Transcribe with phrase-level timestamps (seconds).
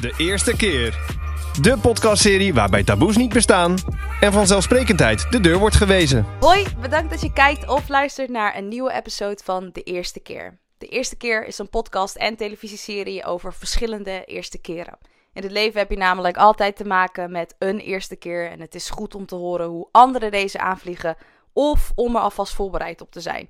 [0.00, 0.98] De eerste keer.
[1.60, 3.76] De podcastserie waarbij taboes niet bestaan
[4.20, 6.26] en vanzelfsprekendheid de deur wordt gewezen.
[6.40, 10.58] Hoi, bedankt dat je kijkt of luistert naar een nieuwe episode van De Eerste Keer.
[10.78, 14.98] De Eerste Keer is een podcast en televisieserie over verschillende eerste keren.
[15.32, 18.74] In het leven heb je namelijk altijd te maken met een eerste keer en het
[18.74, 21.16] is goed om te horen hoe anderen deze aanvliegen
[21.52, 23.48] of om er alvast voorbereid op te zijn.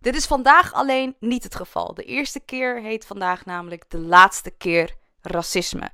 [0.00, 1.94] Dit is vandaag alleen niet het geval.
[1.94, 5.90] De eerste keer heet vandaag namelijk de laatste keer racisme.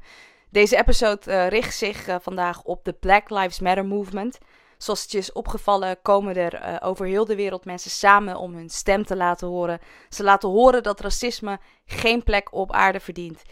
[0.50, 4.38] Deze episode uh, richt zich uh, vandaag op de Black Lives Matter movement.
[4.78, 8.54] Zoals het je is opgevallen, komen er uh, over heel de wereld mensen samen om
[8.54, 9.78] hun stem te laten horen.
[10.08, 13.42] Ze laten horen dat racisme geen plek op aarde verdient.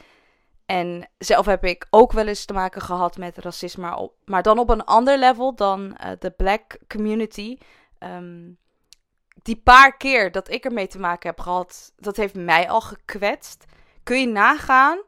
[0.66, 4.68] En zelf heb ik ook wel eens te maken gehad met racisme, maar, dan op
[4.70, 7.58] een ander level dan de black community.
[7.98, 8.58] Um,
[9.42, 13.64] die paar keer dat ik ermee te maken heb gehad, dat heeft mij al gekwetst.
[14.02, 14.98] Kun je nagaan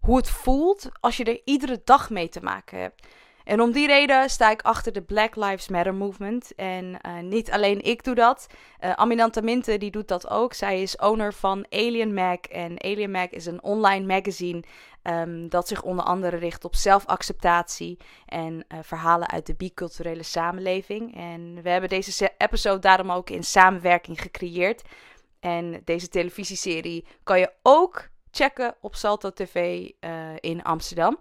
[0.00, 3.06] hoe het voelt als je er iedere dag mee te maken hebt.
[3.48, 6.54] En om die reden sta ik achter de Black Lives Matter movement.
[6.54, 8.46] En uh, niet alleen ik doe dat.
[8.84, 10.54] Uh, Aminanta Minte die doet dat ook.
[10.54, 12.40] Zij is owner van Alien Mag.
[12.40, 14.62] En Alien Mag is een online magazine
[15.02, 21.16] um, dat zich onder andere richt op zelfacceptatie en uh, verhalen uit de biculturele samenleving.
[21.16, 24.82] En we hebben deze episode daarom ook in samenwerking gecreëerd.
[25.40, 29.88] En deze televisieserie kan je ook checken op Salto TV
[30.40, 31.18] in Amsterdam.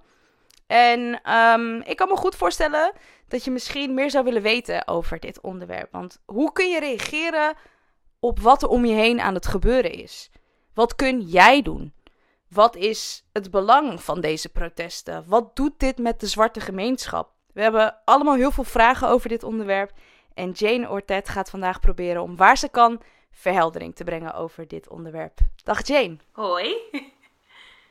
[0.68, 2.92] En um, ik kan me goed voorstellen
[3.28, 5.92] dat je misschien meer zou willen weten over dit onderwerp.
[5.92, 7.56] Want hoe kun je reageren
[8.20, 10.32] op wat er om je heen aan het gebeuren is?
[10.74, 11.94] Wat kun jij doen?
[12.50, 15.24] Wat is het belang van deze protesten?
[15.28, 17.32] Wat doet dit met de zwarte gemeenschap?
[17.54, 19.92] We hebben allemaal heel veel vragen over dit onderwerp.
[20.34, 23.02] En Jane Ortet gaat vandaag proberen om waar ze kan
[23.38, 25.40] verheldering te brengen over dit onderwerp.
[25.64, 26.18] Dag Jane.
[26.32, 26.76] Hoi.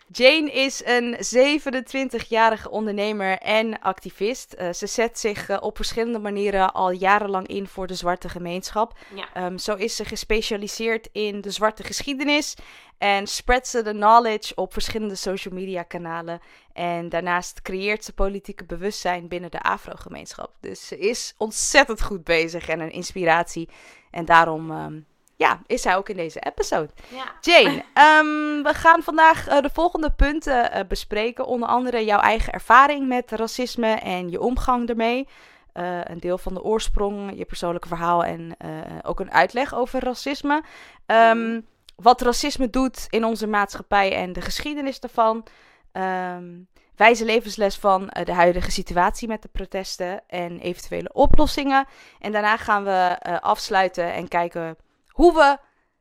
[0.09, 4.55] Jane is een 27-jarige ondernemer en activist.
[4.59, 8.99] Uh, ze zet zich uh, op verschillende manieren al jarenlang in voor de zwarte gemeenschap.
[9.15, 9.47] Ja.
[9.47, 12.55] Um, zo is ze gespecialiseerd in de zwarte geschiedenis
[12.99, 16.41] en spreadt ze de knowledge op verschillende social media kanalen.
[16.73, 20.53] En daarnaast creëert ze politieke bewustzijn binnen de Afro-gemeenschap.
[20.61, 23.69] Dus ze is ontzettend goed bezig en een inspiratie.
[24.11, 26.89] En daarom um, ja, is hij ook in deze episode.
[27.09, 27.25] Ja.
[27.41, 27.85] Jane,
[28.21, 31.47] um, we gaan vandaag uh, de volgende punten uh, bespreken.
[31.47, 35.29] Onder andere jouw eigen ervaring met racisme en je omgang ermee.
[35.75, 38.57] Uh, een deel van de oorsprong, je persoonlijke verhaal en
[39.03, 40.63] ook een uitleg over racisme.
[41.07, 41.67] Um,
[41.97, 45.47] wat racisme doet in onze maatschappij en de geschiedenis daarvan.
[45.93, 51.87] Um, wijze levensles van de huidige situatie met de protesten en eventuele oplossingen.
[52.21, 54.77] En daarna gaan we afsluiten en kijken
[55.17, 55.59] hoe we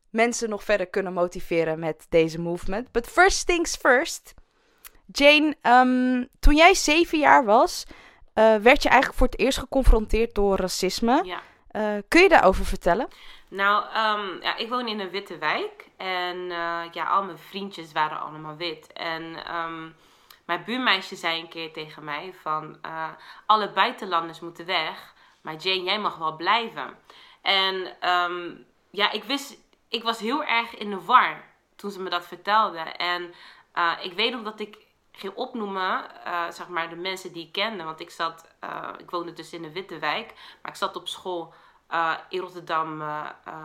[0.10, 2.92] mensen nog verder kunnen motiveren met deze movement.
[2.92, 4.34] But first things first.
[5.12, 10.36] Jane, um, toen jij zeven jaar was, uh, werd je eigenlijk voor het eerst geconfronteerd
[10.36, 11.24] door racisme.
[11.24, 11.42] Ja.
[11.72, 13.08] Uh, kun je daarover vertellen?
[13.50, 15.90] Nou, um, ja, ik woon in een witte wijk.
[15.98, 18.94] En uh, ja, al mijn vriendjes waren allemaal wit.
[18.94, 19.24] En
[19.56, 19.96] um,
[20.46, 22.78] mijn buurmeisje zei een keer tegen mij van...
[23.46, 26.98] alle buitenlanders moeten weg, maar Jane, jij mag wel blijven.
[27.42, 27.76] En
[28.10, 28.66] um,
[28.96, 29.58] ja, ik wist,
[29.88, 31.44] ik was heel erg in de war
[31.76, 32.80] toen ze me dat vertelde.
[32.80, 33.34] En
[33.76, 34.78] uh, ik weet nog dat ik
[35.12, 37.84] ging opnoemen, uh, zeg maar, de mensen die ik kende.
[37.84, 41.08] Want ik zat, uh, ik woonde dus in de Witte Wijk, maar ik zat op
[41.08, 41.54] school
[42.30, 43.02] in Rotterdam,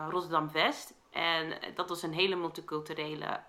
[0.09, 0.93] Rotterdam West.
[1.11, 3.39] En dat was een hele multiculturele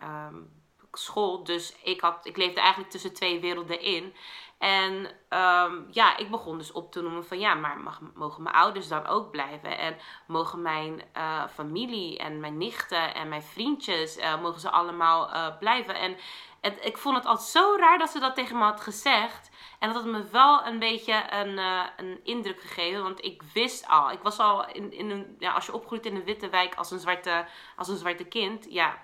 [0.00, 0.50] um,
[0.92, 1.44] school.
[1.44, 4.14] Dus ik, had, ik leefde eigenlijk tussen twee werelden in.
[4.58, 4.92] En
[5.30, 8.88] um, ja, ik begon dus op te noemen van ja, maar mag, mogen mijn ouders
[8.88, 9.78] dan ook blijven?
[9.78, 9.96] En
[10.26, 15.58] mogen mijn uh, familie en mijn nichten en mijn vriendjes, uh, mogen ze allemaal uh,
[15.58, 15.94] blijven?
[15.94, 16.16] En
[16.60, 19.50] het, ik vond het altijd zo raar dat ze dat tegen me had gezegd.
[19.78, 21.58] En dat had me wel een beetje een,
[21.96, 23.02] een indruk gegeven.
[23.02, 26.16] Want ik wist al, ik was al in, in een, ja, als je opgroeit in
[26.16, 27.46] een witte wijk als een zwarte,
[27.76, 28.98] als een zwarte kind, ja,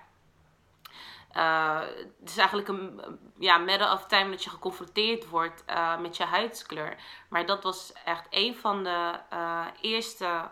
[1.37, 1.79] uh,
[2.19, 3.01] het is eigenlijk een
[3.39, 6.97] ja, matter of time dat je geconfronteerd wordt uh, met je huidskleur.
[7.29, 10.49] Maar dat was echt een van de uh, eerste,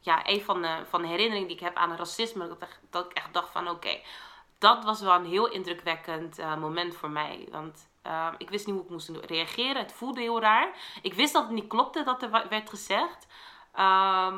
[0.00, 2.48] ja, een van de, van herinneringen die ik heb aan racisme.
[2.48, 4.00] Dat, dat ik echt dacht van oké,
[4.58, 7.48] dat was wel een heel indrukwekkend moment voor mij.
[7.50, 7.88] Want
[8.38, 9.82] ik wist niet hoe ik moest reageren.
[9.82, 10.70] Het voelde heel raar.
[11.02, 13.26] Ik wist dat het niet klopte dat er werd gezegd.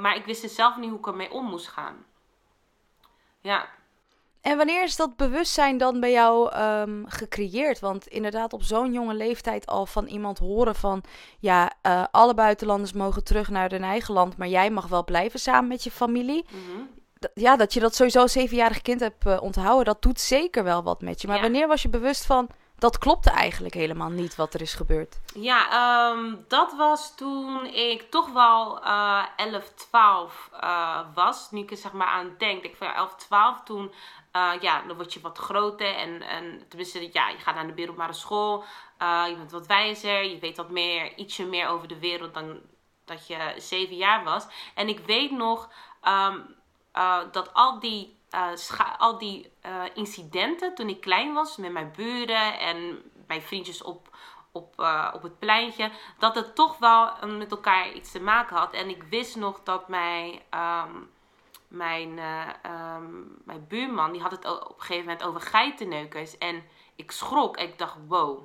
[0.00, 2.06] maar ik wist zelf niet hoe ik ermee om moest gaan.
[3.40, 3.68] Ja.
[4.44, 7.80] En wanneer is dat bewustzijn dan bij jou um, gecreëerd?
[7.80, 11.02] Want inderdaad, op zo'n jonge leeftijd al van iemand horen van...
[11.38, 14.36] ja, uh, alle buitenlanders mogen terug naar hun eigen land...
[14.36, 16.44] maar jij mag wel blijven samen met je familie.
[16.50, 16.88] Mm -hmm.
[17.34, 19.84] Ja, dat je dat sowieso zevenjarig kind hebt uh, onthouden...
[19.84, 21.26] dat doet zeker wel wat met je.
[21.26, 21.42] Maar ja.
[21.42, 22.48] wanneer was je bewust van...
[22.84, 25.20] dat klopte eigenlijk helemaal niet wat er is gebeurd.
[25.34, 31.50] Ja, ehm, dat was toen ik toch wel uh, 11, 12 uh, was.
[31.50, 32.64] Nu ik er zeg maar aan denk.
[32.64, 33.92] Ik van 11, 12 toen.
[34.32, 35.94] Uh, ja, dan word je wat groter.
[35.94, 38.64] En, en tenminste, ja, je gaat naar de middelbare school.
[39.02, 40.24] Uh, je bent wat wijzer.
[40.24, 42.60] Je weet wat meer, ietsje meer over de wereld dan
[43.04, 44.46] dat je zeven jaar was.
[44.74, 45.68] En ik weet nog
[46.02, 46.56] um,
[46.94, 51.92] uh, dat al die, uh, al die uh, incidenten toen ik klein was met mijn
[51.96, 54.08] buren en mijn vriendjes op,
[54.52, 54.68] op,
[55.12, 58.72] op het pleintje, dat het toch wel met elkaar iets te maken had.
[58.72, 61.10] En ik wist nog dat mijn, um,
[61.68, 62.18] mijn,
[62.98, 66.38] um, mijn buurman, die had het op een gegeven moment over geitenneukers.
[66.38, 66.64] En
[66.96, 68.42] ik schrok en ik dacht, wow,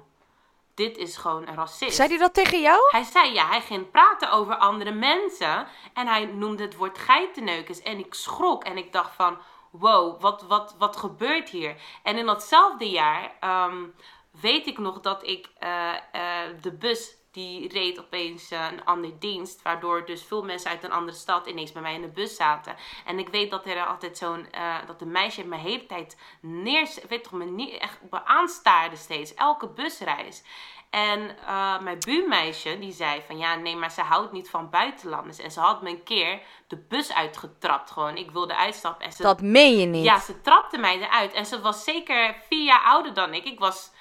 [0.74, 1.96] dit is gewoon een racist.
[1.96, 2.80] Zei hij dat tegen jou?
[2.90, 5.68] Hij zei ja, hij ging praten over andere mensen.
[5.94, 7.82] En hij noemde het woord geitenneukers.
[7.82, 9.38] En ik schrok en ik dacht van,
[9.72, 11.76] wow, wat, wat, wat gebeurt hier?
[12.04, 13.32] En in datzelfde jaar
[13.68, 13.96] um,
[14.42, 19.18] weet ik nog dat ik uh, uh, de bus die reed opeens uh, een andere
[19.18, 19.62] dienst.
[19.62, 22.76] Waardoor dus veel mensen uit een andere stad ineens bij mij in de bus zaten.
[23.06, 24.48] En ik weet dat er altijd zo'n.
[24.88, 26.90] Dat de meisje me hele tijd neer.
[27.08, 29.34] Weet toch, me niet echt aanstaarde steeds.
[29.34, 30.44] Elke busreis.
[30.90, 35.40] En uh, mijn buurmeisje die zei van ja, nee, maar ze houdt niet van buitenlanders.
[35.40, 38.18] En ze had me een keer de bus uitgetrapt gewoon.
[38.18, 39.06] Ik wilde uitstappen.
[39.06, 40.04] En ze, dat meen je niet?
[40.04, 41.34] Ja, ze trapte mij eruit.
[41.34, 43.46] En ze was zeker vier jaar ouder dan ik.
[43.46, 43.92] Ik was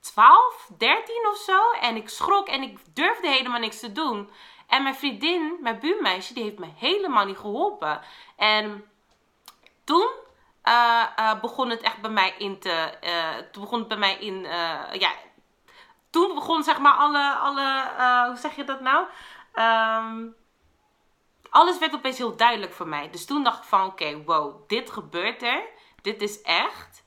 [0.00, 1.70] 12, 13 of zo.
[1.70, 4.30] En ik schrok en ik durfde helemaal niks te doen.
[4.66, 8.00] En mijn vriendin, mijn buurmeisje, die heeft me helemaal niet geholpen.
[8.36, 8.84] En
[9.84, 10.08] toen
[10.64, 12.92] uh, uh, begon het echt bij mij in te.
[13.04, 14.42] Uh, toen begon het bij mij in.
[14.92, 15.10] ja,
[16.10, 17.34] toen begon zeg maar alle.
[17.34, 19.06] alle hoe zeg je dat nou?
[19.54, 20.36] Um,
[21.50, 23.10] alles werd opeens heel duidelijk voor mij.
[23.10, 25.62] Dus toen dacht ik van oké, wow, dit gebeurt er.
[26.02, 27.06] Dit is echt.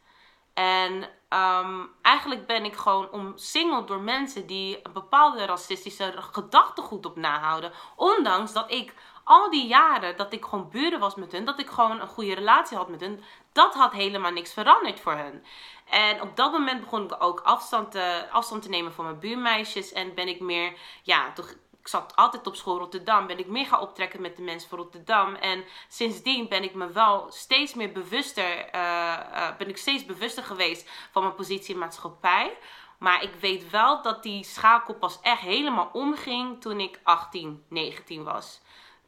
[0.53, 7.15] En um, eigenlijk ben ik gewoon omsingeld door mensen die een bepaalde racistische gedachtegoed op
[7.15, 7.71] nahouden.
[7.95, 8.93] Ondanks dat ik
[9.31, 12.33] al die jaren dat ik gewoon buren was met hun, dat ik gewoon een goede
[12.33, 15.43] relatie had met hun, dat had helemaal niks veranderd voor hun.
[15.89, 19.91] En op dat moment begon ik ook afstand te, afstand te nemen van mijn buurmeisjes
[19.91, 20.73] en ben ik meer,
[21.03, 21.49] ja, toch
[21.79, 23.27] ik zat altijd op school Rotterdam.
[23.27, 25.35] Ben ik meer gaan optrekken met de mensen van Rotterdam.
[25.35, 28.75] En sindsdien ben ik me wel steeds meer bewuster.
[28.75, 32.57] Uh, uh, ben ik steeds bewuster geweest van mijn positie in maatschappij.
[32.99, 38.23] Maar ik weet wel dat die schakel pas echt helemaal omging toen ik 18, 19
[38.23, 38.61] was.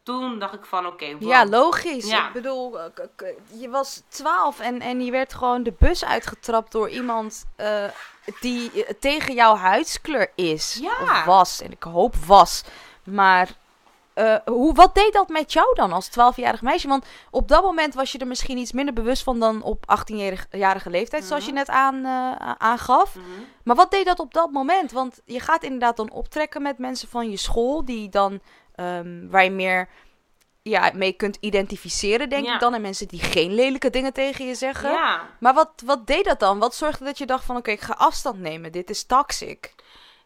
[0.03, 0.93] Toen dacht ik van oké.
[0.93, 1.29] Okay, wow.
[1.29, 2.09] Ja, logisch.
[2.09, 2.27] Ja.
[2.27, 2.77] Ik bedoel,
[3.53, 7.83] je was 12 en, en je werd gewoon de bus uitgetrapt door iemand uh,
[8.39, 10.79] die tegen jouw huidskleur is.
[10.81, 11.01] Ja.
[11.01, 11.61] Of was.
[11.61, 12.63] En ik hoop was.
[13.03, 13.49] Maar
[14.15, 16.87] uh, hoe, wat deed dat met jou dan als 12-jarig meisje?
[16.87, 20.89] Want op dat moment was je er misschien iets minder bewust van dan op 18-jarige
[20.89, 23.15] leeftijd, zoals je net aan, uh, aangaf.
[23.15, 23.45] Mm-hmm.
[23.63, 24.91] Maar wat deed dat op dat moment?
[24.91, 28.39] Want je gaat inderdaad dan optrekken met mensen van je school, die dan,
[28.75, 29.89] um, waar je meer
[30.61, 32.53] ja, mee kunt identificeren, denk ja.
[32.53, 32.73] ik dan.
[32.73, 34.91] En mensen die geen lelijke dingen tegen je zeggen.
[34.91, 35.29] Ja.
[35.39, 36.59] Maar wat, wat deed dat dan?
[36.59, 38.71] Wat zorgde dat je dacht van, oké, okay, ik ga afstand nemen.
[38.71, 39.75] Dit is toxic.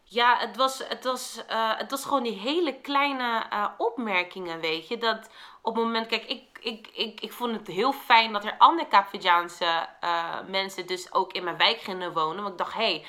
[0.02, 4.88] Ja, het was, het, was, uh, het was gewoon die hele kleine uh, opmerkingen, weet
[4.88, 4.98] je.
[4.98, 5.28] Dat
[5.62, 8.88] op het moment, kijk, ik, ik, ik, ik vond het heel fijn dat er andere
[8.88, 12.42] Kaapverdiaanse uh, mensen dus ook in mijn wijk gingen wonen.
[12.42, 13.04] Want ik dacht, hé, hey,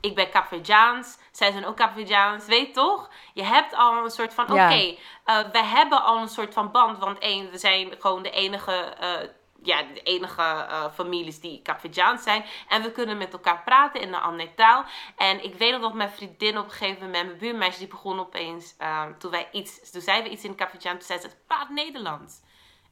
[0.00, 3.10] ik ben Kaapverdiaans, zij zijn ook Kaapverdiaans, weet toch?
[3.34, 6.70] Je hebt al een soort van, oké, okay, uh, we hebben al een soort van
[6.70, 6.98] band.
[6.98, 9.28] Want één, we zijn gewoon de enige, uh,
[9.62, 12.44] ja, de enige uh, families die Kaapverdiaans zijn.
[12.68, 14.84] En we kunnen met elkaar praten in een andere taal.
[15.16, 18.20] En ik weet nog dat mijn vriendin op een gegeven moment, mijn buurmeisje, die begon
[18.20, 18.76] opeens,
[19.18, 22.40] toen wij iets, toen zeiden we iets in Kaapverdiaans, toen zei ze, praat Nederlands.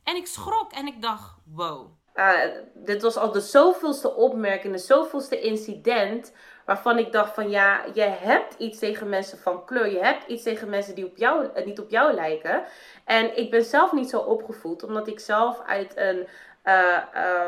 [0.04, 1.96] En ik schrok en ik dacht, wow.
[2.14, 2.40] Uh,
[2.74, 6.32] dit was al de zoveelste opmerking, de zoveelste incident
[6.68, 9.90] waarvan ik dacht van ja, je hebt iets tegen mensen van kleur.
[9.90, 12.62] Je hebt iets tegen mensen die op jou, uh, niet op jou lijken.
[13.04, 16.26] En ik ben zelf niet zo opgevoed, omdat ik zelf uit een...
[16.64, 16.98] Uh,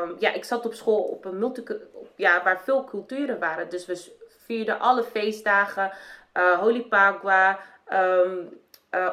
[0.02, 1.62] um, ja, ik zat op school op een multi...
[2.16, 3.68] Ja, waar veel culturen waren.
[3.68, 4.12] Dus we
[4.44, 5.92] vierden alle feestdagen.
[6.60, 7.58] Holy Pagua,
[7.92, 8.60] um,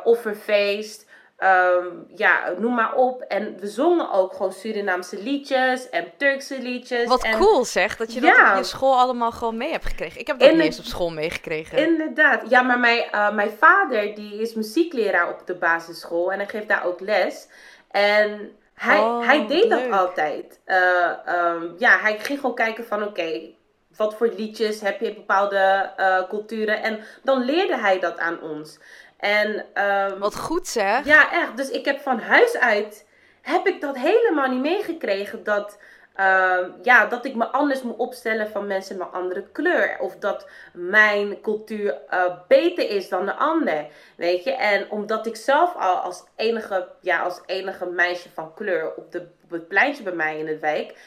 [0.04, 1.07] offerfeest...
[1.44, 3.22] Um, ja, noem maar op.
[3.22, 7.08] En we zongen ook gewoon Surinaamse liedjes en Turkse liedjes.
[7.08, 10.20] Wat en, cool zeg, dat je dat op je school allemaal gewoon mee hebt gekregen.
[10.20, 11.78] Ik heb dat niet eens op school meegekregen.
[11.78, 12.50] Inderdaad.
[12.50, 16.68] Ja, maar mijn, uh, mijn vader die is muziekleraar op de basisschool en hij geeft
[16.68, 17.48] daar ook les.
[17.92, 19.90] En hij, oh, hij deed leuk.
[19.90, 20.60] dat altijd.
[20.66, 23.56] Uh, um, ja, hij ging gewoon kijken van oké, okay,
[23.96, 26.82] wat voor liedjes heb je in bepaalde uh, culturen.
[26.82, 28.80] En dan leerde hij dat aan ons.
[29.18, 31.06] En, um, Wat goed zeg.
[31.06, 31.58] Ja, echt.
[31.58, 33.06] Dus ik heb van huis uit,
[33.42, 35.44] heb ik dat helemaal niet meegekregen.
[35.44, 35.78] Dat
[36.18, 39.98] Ehm, ja, dat ik me anders moet opstellen van mensen met andere kleur.
[40.00, 43.88] Of dat mijn cultuur uh, beter is dan de ander.
[44.16, 48.96] Weet je, en omdat ik zelf al als enige, ja, als enige meisje van kleur
[48.96, 50.98] op, de, op het pleintje bij mij in de wijk.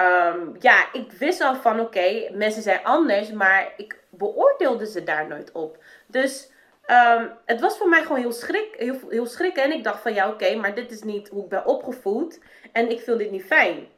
[0.00, 5.26] Um, ja, ik wist al van oké, mensen zijn anders, maar ik beoordeelde ze daar
[5.26, 5.78] nooit op.
[6.06, 6.50] Dus
[6.86, 9.62] um, het was voor mij gewoon heel, schrik, heel, heel schrikken.
[9.62, 12.40] En ik dacht van ja, oké, maar dit is niet hoe ik ben opgevoed.
[12.72, 13.88] En ik vind dit niet fijn.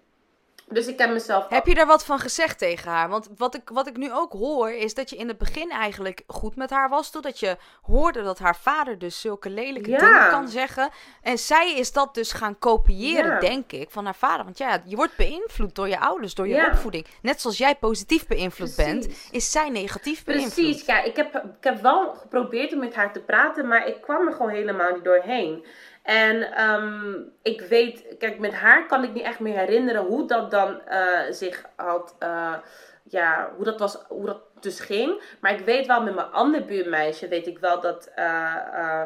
[0.70, 1.48] Dus ik heb mezelf.
[1.48, 3.08] Heb je daar wat van gezegd tegen haar?
[3.08, 6.22] Want wat ik, wat ik nu ook hoor, is dat je in het begin eigenlijk
[6.26, 7.10] goed met haar was.
[7.10, 10.90] Totdat je hoorde dat haar vader dus zulke lelijke dingen kan zeggen.
[11.22, 14.44] En zij is dat dus gaan kopiëren, denk ik, van haar vader.
[14.44, 17.06] Want ja, je wordt beïnvloed door je ouders, door je opvoeding.
[17.22, 20.54] Net zoals jij positief beïnvloed bent, is zij negatief beïnvloed.
[20.54, 21.02] Precies, ja.
[21.02, 24.32] Ik heb, ik heb wel geprobeerd om met haar te praten, maar ik kwam er
[24.32, 25.64] gewoon helemaal niet doorheen.
[26.08, 30.50] En um, ik weet, kijk, met haar kan ik niet echt meer herinneren hoe dat
[30.50, 32.54] dan uh, zich had, uh,
[33.02, 35.22] ja, hoe dat was, hoe dat dus ging.
[35.40, 39.04] Maar ik weet wel met mijn andere buurmeisje, weet ik wel dat, uh,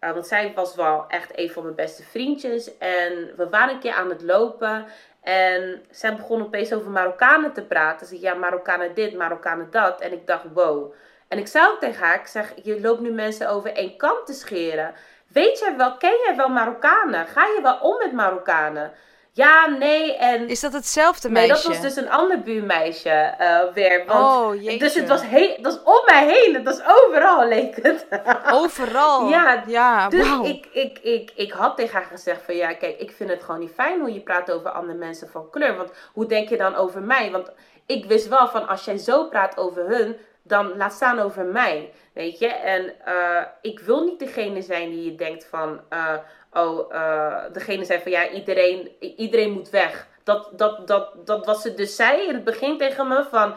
[0.00, 2.78] want zij was wel echt een van mijn beste vriendjes.
[2.78, 4.86] En we waren een keer aan het lopen
[5.22, 8.06] en zij begon opeens over Marokkanen te praten.
[8.06, 10.00] Ze zei, ja, Marokkanen dit, Marokkanen dat.
[10.00, 10.92] En ik dacht, wow.
[11.28, 14.26] En ik zei ook tegen haar, ik zeg, je loopt nu mensen over één kant
[14.26, 14.94] te scheren.
[15.32, 17.26] Weet jij wel, ken jij wel Marokkanen?
[17.26, 18.92] Ga je wel om met Marokkanen?
[19.34, 20.48] Ja, nee en...
[20.48, 21.52] Is dat hetzelfde meisje?
[21.52, 24.04] Nee, dat was dus een ander buurmeisje uh, weer.
[24.06, 24.78] Want, oh, jeetje.
[24.78, 26.54] Dus het was, he dat was om mij heen.
[26.54, 28.06] Het was overal, leek het.
[28.60, 29.28] Overal?
[29.28, 30.46] ja, ja dus wow.
[30.46, 32.56] ik, ik, ik, ik had tegen haar gezegd van...
[32.56, 35.50] Ja, kijk, ik vind het gewoon niet fijn hoe je praat over andere mensen van
[35.50, 35.76] kleur.
[35.76, 37.30] Want hoe denk je dan over mij?
[37.30, 37.50] Want
[37.86, 41.92] ik wist wel van als jij zo praat over hun dan laat staan over mij.
[42.12, 42.46] Weet je?
[42.48, 45.80] En uh, ik wil niet degene zijn die je denkt van.
[45.90, 46.14] Uh,
[46.52, 50.08] oh, uh, degene zijn van ja, iedereen, iedereen moet weg.
[50.24, 53.54] Dat, dat, dat, dat wat ze dus zei in het begin tegen me van.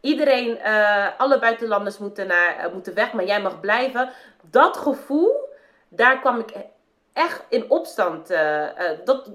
[0.00, 0.58] Iedereen,
[1.18, 4.10] alle buitenlanders moeten, naar, moeten weg, maar jij mag blijven.
[4.50, 5.48] Dat gevoel,
[5.88, 6.52] daar kwam ik
[7.12, 8.28] echt in opstand.
[9.04, 9.30] dat,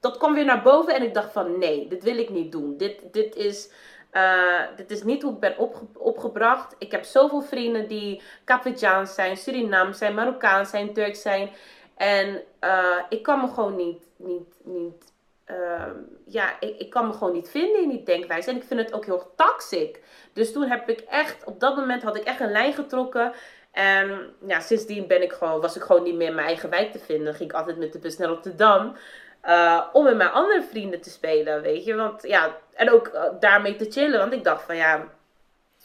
[0.00, 2.76] dat kwam weer naar boven en ik dacht van nee, dit wil ik niet doen.
[2.76, 3.70] Dit, dit is
[4.12, 5.54] uh, dit is niet hoe ik ben
[5.94, 6.74] opgebracht.
[6.78, 11.50] Ik heb zoveel vrienden die Capverdiaans zijn, Surinaams zijn, Marokkaans zijn, Turks zijn.
[11.96, 15.12] En uh, ik kan me gewoon niet, niet, niet
[15.50, 15.84] uh,
[16.26, 18.50] ja, ik, ik kan me gewoon niet vinden in die denkwijze.
[18.50, 20.02] En ik vind het ook heel toxic.
[20.32, 23.32] Dus toen heb ik echt, op dat moment had ik echt een lijn getrokken.
[23.72, 26.92] En ja, sindsdien ben ik gewoon, was ik gewoon niet meer in mijn eigen wijk
[26.92, 27.34] te vinden.
[27.34, 28.96] Ging ik altijd met de bus naar Rotterdam.
[29.44, 31.94] Uh, om met mijn andere vrienden te spelen, weet je.
[31.94, 34.18] Want ja, en ook uh, daarmee te chillen.
[34.18, 34.96] Want ik dacht van ja,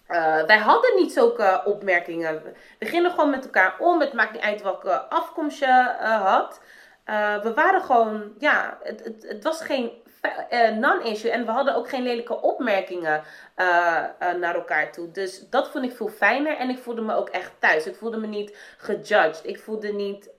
[0.10, 2.42] uh, wij hadden niet zulke opmerkingen.
[2.80, 4.00] We gingen gewoon met elkaar om.
[4.00, 6.62] Het maakt niet uit welke afkomst je had.
[7.44, 9.92] we waren gewoon, ja, het, het, het was geen
[10.52, 11.32] uh, non-issue.
[11.32, 13.24] En we hadden ook geen lelijke opmerkingen
[13.58, 13.66] uh,
[14.18, 15.12] naar elkaar toe.
[15.12, 16.58] Dus dat vond ik veel fijner.
[16.58, 17.88] En ik voelde me ook echt thuis.
[17.88, 19.42] Ik voelde me niet gejudged.
[19.44, 20.30] Ik voelde niet.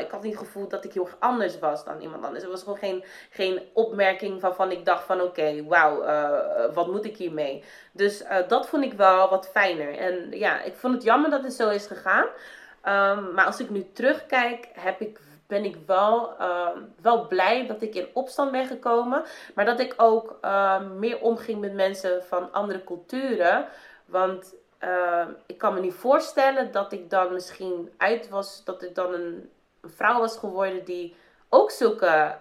[0.00, 2.44] ik had niet het gevoel dat ik heel anders was dan iemand anders.
[2.44, 6.04] Er was gewoon geen, geen opmerking waarvan ik dacht van oké, wauw,
[6.72, 7.64] wat moet ik hiermee?
[7.92, 9.96] Dus dat vond ik wel wat fijner.
[9.96, 12.26] En ja, ik vond het jammer dat het zo is gegaan.
[12.88, 16.68] Um, maar als ik nu terugkijk, heb ik ben ik wel, uh,
[17.00, 19.22] wel blij dat ik in opstand ben gekomen.
[19.54, 23.66] Maar dat ik ook uh, meer omging met mensen van andere culturen.
[24.04, 28.94] Want uh, ik kan me niet voorstellen dat ik dan misschien uit was, dat ik
[28.94, 29.50] dan een,
[29.80, 31.16] een vrouw was geworden die
[31.48, 32.36] ook zulke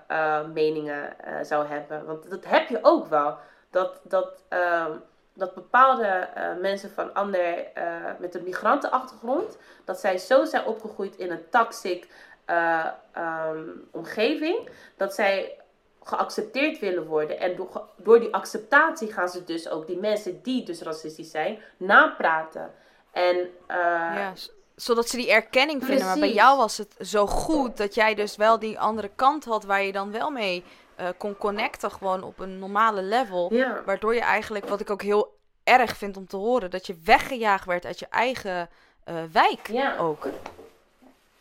[0.54, 2.06] meningen uh, zou hebben.
[2.06, 3.38] Want dat heb je ook wel.
[3.70, 4.92] Dat, dat, ehm,
[5.34, 6.28] dat bepaalde
[6.62, 7.72] mensen van ander,
[8.20, 12.08] met een migrantenachtergrond, dat zij zo zijn opgegroeid in een toxic
[12.50, 12.86] uh,
[13.18, 15.58] um, omgeving, dat zij
[16.04, 17.40] geaccepteerd willen worden.
[17.40, 21.60] En door, door die acceptatie gaan ze dus ook die mensen die dus racistisch zijn,
[21.78, 22.74] napraten.
[23.12, 24.34] En, uh, ja,
[24.76, 26.06] zodat ze die erkenning vinden.
[26.06, 29.64] Maar bij jou was het zo goed dat jij dus wel die andere kant had
[29.64, 30.64] waar je dan wel mee
[31.00, 33.54] uh, kon connecten, gewoon op een normale level.
[33.54, 33.82] Ja.
[33.86, 37.66] Waardoor je eigenlijk, wat ik ook heel erg vind om te horen, dat je weggejaagd
[37.66, 38.70] werd uit je eigen
[39.10, 39.98] uh, wijk ja.
[39.98, 40.28] ook.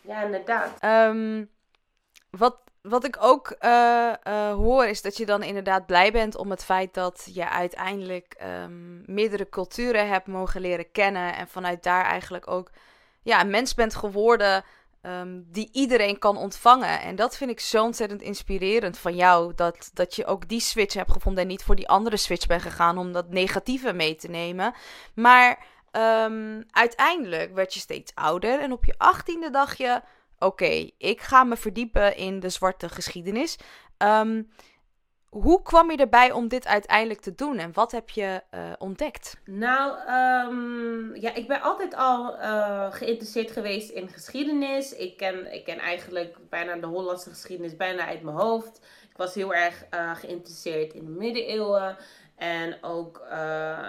[0.07, 0.85] Ja, inderdaad.
[0.85, 1.51] Um,
[2.31, 6.51] wat, wat ik ook uh, uh, hoor is dat je dan inderdaad blij bent om
[6.51, 11.35] het feit dat je uiteindelijk um, meerdere culturen hebt mogen leren kennen.
[11.35, 12.71] En vanuit daar eigenlijk ook
[13.23, 14.65] ja, een mens bent geworden
[15.03, 17.01] um, die iedereen kan ontvangen.
[17.01, 19.55] En dat vind ik zo ontzettend inspirerend van jou.
[19.55, 22.63] Dat, dat je ook die switch hebt gevonden en niet voor die andere switch bent
[22.63, 24.75] gegaan om dat negatieve mee te nemen.
[25.15, 25.65] Maar
[25.97, 30.01] Um, uiteindelijk werd je steeds ouder en op je achttiende dacht je:
[30.39, 33.59] Oké, ik ga me verdiepen in de zwarte geschiedenis.
[33.99, 34.49] Um,
[35.29, 39.37] hoe kwam je erbij om dit uiteindelijk te doen en wat heb je uh, ontdekt?
[39.45, 39.99] Nou,
[40.49, 44.95] um, ja, ik ben altijd al uh, geïnteresseerd geweest in geschiedenis.
[44.95, 48.81] Ik ken, ik ken eigenlijk bijna de Hollandse geschiedenis bijna uit mijn hoofd.
[49.11, 51.97] Ik was heel erg uh, geïnteresseerd in de middeleeuwen.
[52.37, 53.27] En ook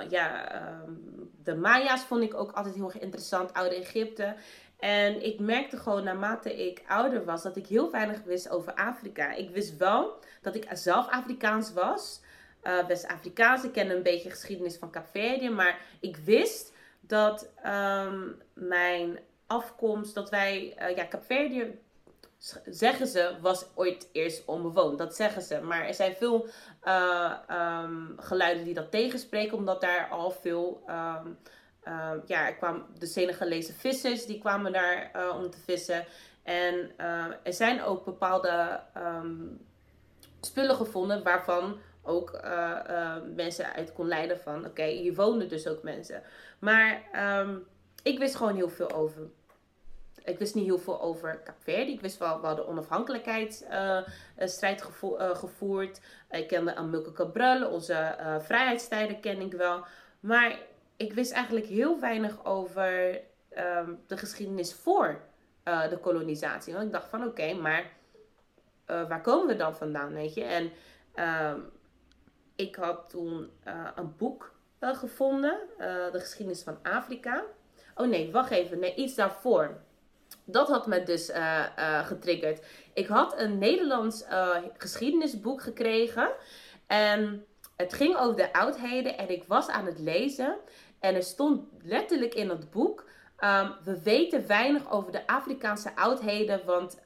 [0.10, 4.36] ja, um, de Maya's vond ik ook altijd heel erg interessant, Oude Egypte.
[4.78, 9.34] En ik merkte gewoon naarmate ik ouder was dat ik heel weinig wist over Afrika.
[9.34, 12.22] Ik wist wel dat ik zelf Afrikaans was.
[12.64, 13.64] Uh, West-Afrikaans.
[13.64, 15.50] Ik ken een beetje geschiedenis van Kaapverdië.
[15.50, 21.80] Maar ik wist dat um, mijn afkomst, dat wij, uh, ja, Kaapverdië,
[22.66, 24.98] zeggen ze, was ooit eerst onbewoond.
[24.98, 25.62] Dat zeggen ze.
[25.62, 26.48] Maar er zijn veel
[26.84, 27.34] uh,
[27.84, 30.84] um, geluiden die dat tegenspreken, omdat daar al veel.
[30.90, 31.38] Um,
[31.84, 36.06] uh, ja, er kwam de Senegalese vissers, die kwamen daar uh, om te vissen.
[36.44, 38.80] En uh, er zijn ook bepaalde
[40.42, 42.42] spullen gevonden waarvan ook
[43.36, 44.66] mensen uit kon leiden van...
[44.66, 46.24] Oké, hier woonden dus ook mensen.
[46.60, 47.02] Maar
[48.04, 49.22] ik wist gewoon heel veel over...
[50.28, 51.92] Ik wist niet heel veel over Kaapverdi.
[51.92, 56.02] Ik wist wel, we hadden onafhankelijkheidsstrijd gevo gevoerd.
[56.30, 59.86] Ik kende Amilcar Cabral, onze vrijheidstijden ken ik wel.
[60.20, 60.60] Maar
[60.96, 63.22] ik wist eigenlijk heel weinig over
[63.58, 65.20] um, de geschiedenis voor
[65.66, 66.74] uh, de kolonisatie.
[66.74, 67.88] Want ik dacht van oké, maar uh,
[69.08, 70.44] waar komen we dan vandaan, weet je?
[70.44, 70.72] En
[71.54, 71.70] um,
[72.56, 75.60] ik had toen uh, een boek gevonden,
[76.12, 77.44] de geschiedenis van Afrika.
[77.96, 79.86] Oh nee, wacht even, nee, iets daarvoor.
[80.50, 81.32] Dat had me dus
[82.04, 82.66] getriggerd.
[82.94, 84.24] Ik had een Nederlands
[84.78, 86.30] geschiedenisboek gekregen.
[86.88, 90.58] En het ging over de oudheden en ik was aan het lezen.
[91.00, 93.06] En er stond letterlijk in het boek:
[93.40, 97.00] um, we weten weinig over de Afrikaanse oudheden, want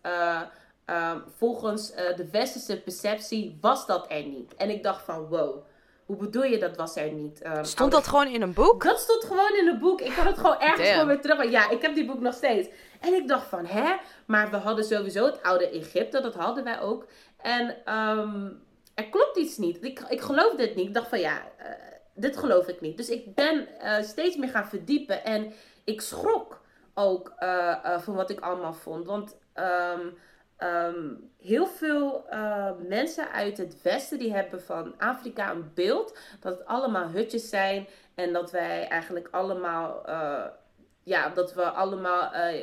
[0.86, 4.56] um, volgens de westerse perceptie was dat er niet.
[4.56, 5.64] En ik dacht van wow.
[6.12, 7.46] Hoe bedoel je dat was er niet?
[7.46, 8.84] Um, stond dat gewoon in een boek?
[8.84, 10.02] Dat stond gewoon in een boek.
[10.02, 11.50] Ik had het gewoon ergens gewoon weer terug.
[11.50, 12.70] Ja, ik heb die boek nog steeds.
[13.00, 13.96] En ik dacht van, hè?
[14.26, 16.22] Maar we hadden sowieso het oude Egypte.
[16.22, 17.06] Dat hadden wij ook.
[17.38, 17.86] En
[18.96, 19.84] er klopt iets niet.
[19.84, 20.88] Ik, ik geloofde het niet.
[20.88, 21.42] Ik dacht van, ja...
[21.60, 21.66] Uh,
[22.14, 22.98] dit geloof ik niet.
[22.98, 25.24] Dus ik ben uh, steeds meer gaan verdiepen.
[25.24, 26.62] En ik schrok
[26.94, 29.06] ook uh, van wat ik allemaal vond.
[29.06, 30.18] Want um,
[30.64, 32.26] um, heel veel
[32.88, 37.88] mensen uit het Westen die hebben van Afrika een beeld dat het allemaal hutjes zijn.
[38.16, 40.04] En dat wij eigenlijk allemaal
[41.04, 42.60] ja, dat we allemaal uh,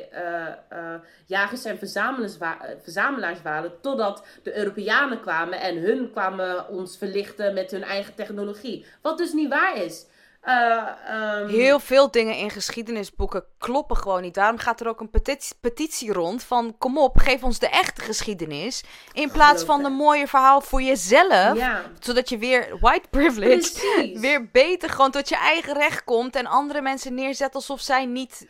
[0.73, 2.37] uh, jagers en verzamelaars,
[2.81, 3.81] verzamelaars waren.
[3.81, 8.85] Totdat de Europeanen kwamen en hun kwamen ons verlichten met hun eigen technologie.
[9.01, 10.05] Wat dus niet waar is.
[10.47, 11.47] Um...
[11.47, 14.33] Heel veel dingen in geschiedenisboeken kloppen gewoon niet.
[14.33, 18.01] Daarom gaat er ook een petitie, petitie rond van kom op, geef ons de echte
[18.01, 18.83] geschiedenis.
[19.13, 21.57] In plaats van een mooie verhaal voor jezelf.
[21.57, 21.81] Ja.
[21.99, 24.19] Zodat je weer white privilege Precies.
[24.25, 26.35] weer beter gewoon tot je eigen recht komt.
[26.35, 28.47] En andere mensen neerzet alsof zij niet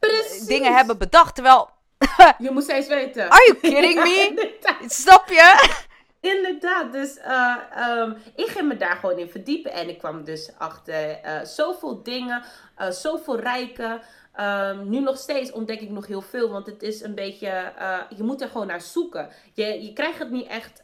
[0.00, 0.46] Precies.
[0.46, 1.34] dingen hebben bedacht.
[1.34, 1.70] Terwijl...
[2.38, 3.30] je moet steeds weten.
[3.30, 4.52] Are you kidding me?
[4.86, 5.88] Snap je?
[6.20, 7.56] Inderdaad, dus uh,
[7.98, 9.72] um, ik ging me daar gewoon in verdiepen.
[9.72, 12.42] En ik kwam dus achter uh, zoveel dingen,
[12.78, 14.00] uh, zoveel rijken.
[14.40, 17.72] Um, nu nog steeds ontdek ik nog heel veel, want het is een beetje,
[18.16, 19.28] je moet er gewoon naar zoeken.
[19.52, 20.82] Je, je krijgt het niet echt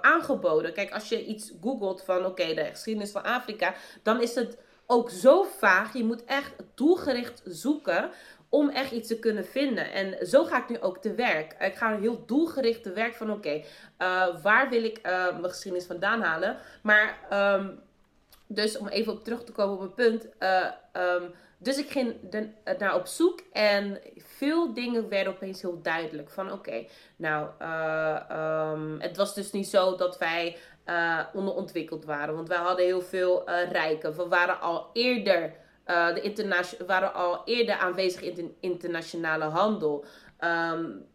[0.00, 0.72] aangeboden.
[0.72, 5.10] Kijk, als je iets googelt van oké, de geschiedenis van Afrika, dan is het ook
[5.10, 5.92] zo vaag.
[5.92, 8.10] Je moet echt doelgericht zoeken
[8.50, 9.92] om echt iets te kunnen vinden.
[9.92, 11.56] En zo ga ik nu ook te werk.
[11.58, 13.62] Ik ga heel doelgericht te werk van oké, uh,
[14.42, 16.56] waar wil ik uh, mijn geschiedenis vandaan halen?
[16.82, 17.18] Maar
[17.58, 17.80] um,
[18.46, 20.28] dus om even op terug te komen op mijn punt.
[20.38, 22.14] Uh, um, dus ik ging
[22.78, 26.30] naar op zoek en veel dingen werden opeens heel duidelijk.
[26.30, 26.86] Van oké,
[27.16, 27.48] nou,
[28.72, 30.56] um, het was dus niet zo dat wij
[31.32, 32.34] onderontwikkeld waren.
[32.34, 34.16] Want wij hadden heel veel rijken.
[34.16, 35.52] We waren al eerder
[35.90, 40.04] uh, de waren al eerder aanwezig in de internationale handel.
[40.40, 41.08] Um,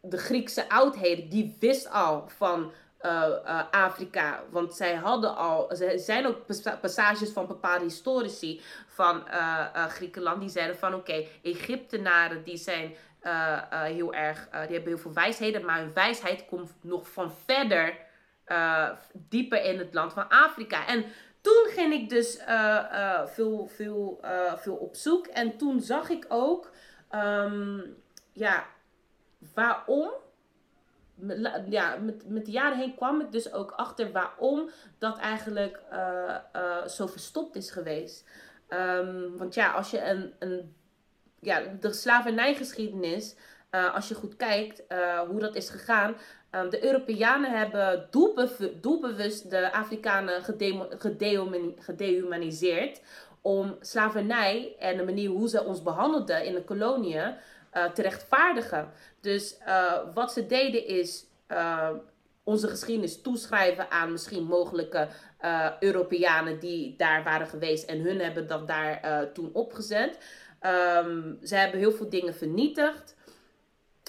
[0.00, 2.72] de Griekse oudheden, die wist al van
[3.02, 4.42] uh, uh, Afrika.
[4.50, 6.46] Want zij hadden al, er zijn ook
[6.80, 9.24] passages van bepaalde historici van
[9.88, 10.40] Griekenland.
[10.40, 12.94] Die zeiden van oké, Egyptenaren die zijn
[13.70, 15.64] heel erg, die hebben heel veel wijsheden.
[15.64, 17.96] Maar hun wijsheid komt nog van verder,
[19.12, 20.86] dieper in het land van Afrika.
[20.86, 21.04] En
[21.46, 25.26] toen ging ik dus uh, uh, veel, veel, uh, veel op zoek.
[25.26, 26.70] En toen zag ik ook,
[27.14, 27.96] um,
[28.32, 28.66] ja,
[29.54, 30.10] waarom.
[31.68, 35.80] Ja, met, met de jaren heen kwam ik dus ook achter waarom dat eigenlijk
[36.86, 38.24] zo verstopt is geweest.
[38.68, 40.74] Um, want ja, als je een, een
[41.40, 43.36] ja, de slavernijgeschiedenis
[43.76, 46.16] eh, als je goed kijkt eh, hoe dat is gegaan.
[46.50, 48.08] Ehm, de Europeanen hebben
[48.80, 50.42] doelbewust de Afrikanen
[51.78, 53.00] gedehumaniseerd
[53.40, 57.34] om slavernij en de manier hoe ze ons behandelden in de koloniën
[57.74, 58.92] uh, te rechtvaardigen.
[59.20, 59.56] Dus
[60.14, 61.26] wat ze deden is
[62.44, 65.08] onze geschiedenis toeschrijven aan misschien mogelijke
[65.80, 70.18] Europeanen die daar waren geweest en hun hebben dat daar toen opgezet.
[70.66, 73.15] Um, ze hebben heel veel dingen vernietigd.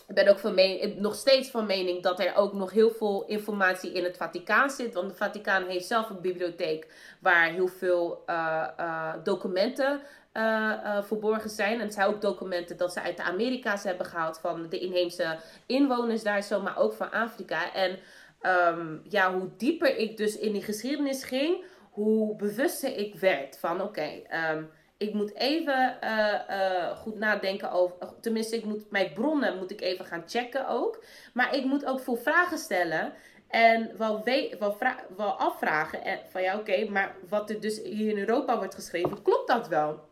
[0.07, 3.25] Ik ben ook van mening, nog steeds van mening dat er ook nog heel veel
[3.25, 4.93] informatie in het Vaticaan zit.
[4.93, 6.87] Want het Vaticaan heeft zelf een bibliotheek
[7.19, 10.01] waar heel veel uh, uh, documenten
[10.33, 11.73] uh, verborgen zijn.
[11.73, 15.37] En het zijn ook documenten dat ze uit de Amerika's hebben gehaald van de inheemse
[15.65, 17.73] inwoners daar zo, maar ook van Afrika.
[17.73, 17.99] En
[18.41, 23.81] um, ja, hoe dieper ik dus in die geschiedenis ging, hoe bewuster ik werd van
[23.81, 24.21] oké.
[24.51, 27.95] Um, ik moet even uh, uh, goed nadenken over.
[28.21, 31.03] Tenminste, ik moet mijn bronnen moet ik even gaan checken ook.
[31.33, 33.13] Maar ik moet ook veel vragen stellen.
[33.47, 34.77] En wel, we, wel,
[35.17, 36.03] wel afvragen.
[36.03, 39.67] En van ja, oké, maar wat er dus hier in Europa wordt geschreven, klopt dat
[39.67, 40.09] wel?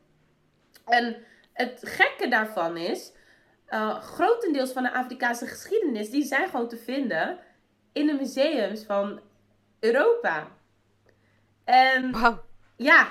[0.85, 1.17] En
[1.53, 3.11] het gekke daarvan is.
[3.69, 7.39] Uh, grotendeels van de Afrikaanse geschiedenis, die zijn gewoon te vinden
[7.91, 9.21] in de museums van
[9.79, 10.47] Europa.
[11.63, 12.37] En wow.
[12.75, 13.07] ja,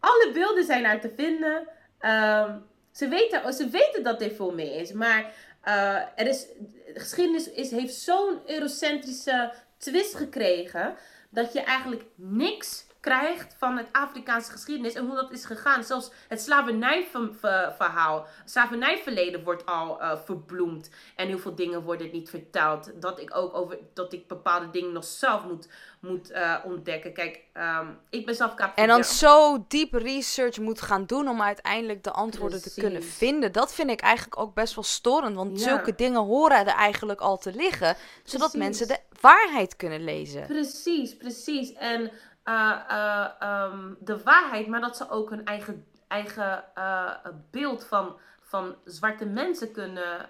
[0.00, 1.68] alle beelden zijn daar te vinden.
[1.98, 2.58] Ehm,
[2.90, 4.92] ze, weten, ze weten dat er veel meer is.
[4.92, 5.32] Maar
[5.64, 6.46] uh, er is,
[6.94, 10.94] de geschiedenis is, heeft zo'n eurocentrische twist gekregen.
[11.30, 15.84] Dat je eigenlijk niks krijgt van het Afrikaanse geschiedenis en hoe dat is gegaan.
[15.84, 20.90] Zelfs het slavernijverhaal, slavernijverleden wordt al uh, verbloemd.
[21.16, 22.90] En heel veel dingen worden niet verteld.
[22.94, 25.68] Dat ik ook over, dat ik bepaalde dingen nog zelf moet,
[26.00, 27.12] moet uh, ontdekken.
[27.12, 32.04] Kijk, um, ik ben zelf En dan zo diep research moet gaan doen om uiteindelijk
[32.04, 33.52] de antwoorden te kunnen vinden.
[33.52, 35.36] Dat vind ik eigenlijk ook best wel storend.
[35.36, 37.96] Want zulke dingen horen er eigenlijk al te liggen.
[38.24, 40.46] Zodat mensen de waarheid kunnen lezen.
[40.46, 41.72] Precies, precies.
[41.72, 42.10] En
[42.52, 47.14] um, de waarheid, maar dat ze ook hun eigen, eigen uh,
[47.50, 50.28] beeld van, van zwarte mensen kunnen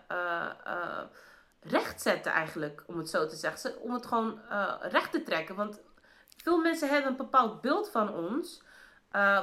[1.60, 3.80] rechtzetten, eigenlijk, om het zo te zeggen.
[3.80, 4.40] Om het gewoon
[4.80, 5.54] recht te trekken.
[5.54, 5.80] Want
[6.42, 8.62] veel mensen hebben een bepaald beeld van ons.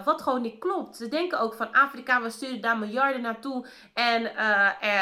[0.03, 0.95] Wat gewoon niet klopt.
[0.95, 4.35] Ze denken ook van Afrika, we sturen daar miljarden naartoe en,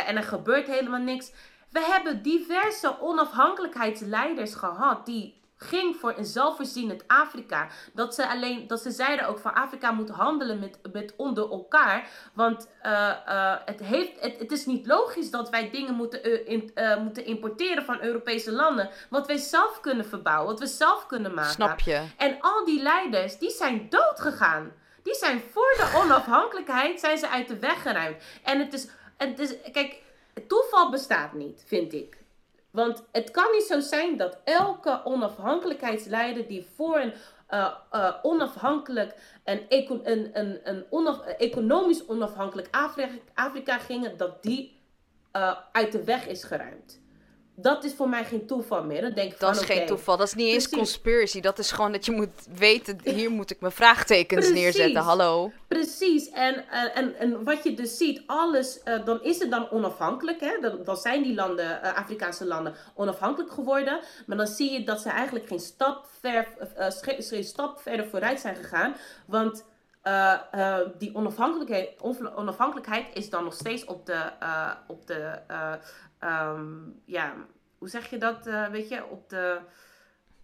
[0.05, 1.33] en er gebeurt helemaal niks.
[1.71, 7.67] We hebben diverse onafhankelijkheidsleiders gehad die ging voor een zelfvoorzienend Afrika.
[7.93, 12.09] Dat ze, alleen, dat ze zeiden ook van Afrika moet handelen met, met onder elkaar.
[12.33, 12.91] Want uh,
[13.27, 16.71] uh, het, heeft, het, het is niet logisch dat wij dingen moeten, uh, in,
[17.03, 18.89] moeten importeren van Europese landen.
[19.09, 21.53] Wat wij zelf kunnen verbouwen, wat we zelf kunnen maken.
[21.53, 22.01] Snap je?
[22.17, 24.71] En al die leiders, die zijn dood gegaan.
[25.03, 28.23] Die zijn voor de onafhankelijkheid zijn ze uit de weg geruimd.
[28.43, 30.01] En het is, het is kijk,
[30.47, 32.17] toeval bestaat niet, vind ik.
[32.75, 37.13] Want het kan niet zo zijn dat elke onafhankelijkheidsleider die voor een
[37.49, 40.85] uh, uh, onafhankelijk en een, een, een
[41.37, 44.81] economisch onafhankelijk Afrika, Afrika gingen, dat die
[45.33, 47.03] uh, uit de weg is geruimd
[47.55, 49.01] dat is voor mij geen toeval meer.
[49.01, 50.17] Dan denk ik dat is geen toeval.
[50.17, 51.41] Dat is niet eens conspiracy.
[51.41, 55.01] Dat is gewoon dat je moet weten, hier moet ik mijn vraagtekens neerzetten.
[55.01, 55.51] Hallo.
[55.67, 56.29] Precies.
[56.29, 60.39] En, en, en wat je dus ziet, alles, uh, dan is het dan onafhankelijk.
[60.39, 60.57] Hè?
[60.61, 63.99] Dan, dan zijn die landen, uh, Afrikaanse landen, onafhankelijk geworden.
[64.25, 66.47] Maar dan zie je dat ze eigenlijk geen stap, ver,
[67.01, 68.95] geen stap verder vooruit zijn gegaan.
[69.25, 69.65] Want
[70.97, 71.89] die onafhankelijkheid,
[72.35, 74.21] onafhankelijkheid is dan nog steeds op de,
[74.87, 75.39] op de
[76.23, 77.33] um, ja,
[77.77, 78.47] hoe zeg je dat?
[78.47, 79.57] Uh, weet je, op de.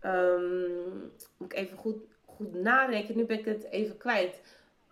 [0.05, 3.17] Um, moet ik even goed, goed nadenken.
[3.17, 4.41] Nu ben ik het even kwijt.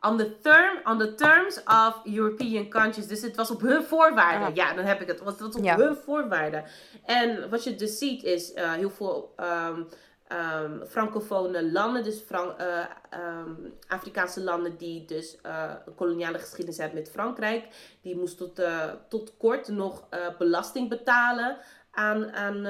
[0.02, 3.08] On the, term, on the terms of European countries.
[3.08, 4.48] Dus het was op hun voorwaarden.
[4.48, 4.56] Ah.
[4.56, 5.20] Ja, dan heb ik het.
[5.20, 6.64] Het was op hun voorwaarden.
[7.06, 9.88] En wat je dus ziet is uh, heel veel um,
[10.32, 17.00] um, francofone landen, dus uh, um, Afrikaanse landen die dus uh, een koloniale geschiedenis hebben
[17.00, 17.66] met Frankrijk,
[18.02, 21.58] die moesten tot, uh, tot kort nog belasting betalen
[21.92, 22.68] aan, aan,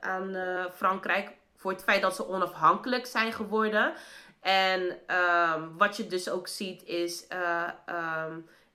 [0.00, 0.36] aan
[0.74, 3.92] Frankrijk voor het feit dat ze onafhankelijk zijn geworden.
[4.40, 7.26] En um, wat je dus ook ziet is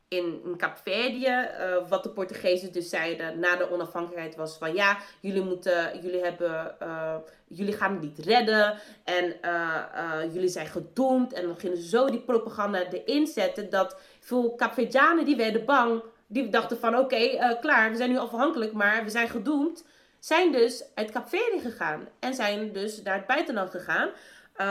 [0.08, 5.42] in, Kaapverdië, uh, wat de Portugezen dus zeiden na de onafhankelijkheid was van ja, jullie
[5.42, 7.16] moeten, jullie hebben, uh,
[7.48, 11.34] jullie gaan niet redden en uh, jullie zijn gedoemd.
[11.34, 16.04] En dan gingen ze zo die propaganda erin zetten dat veel Kaapverdianen die werden bang,
[16.28, 19.86] die dachten van oké, klaar, we zijn nu afhankelijk, maar we zijn gedoemd.
[20.20, 24.10] Zijn dus uit Kaapverdië gegaan en zijn dus naar het buitenland gegaan.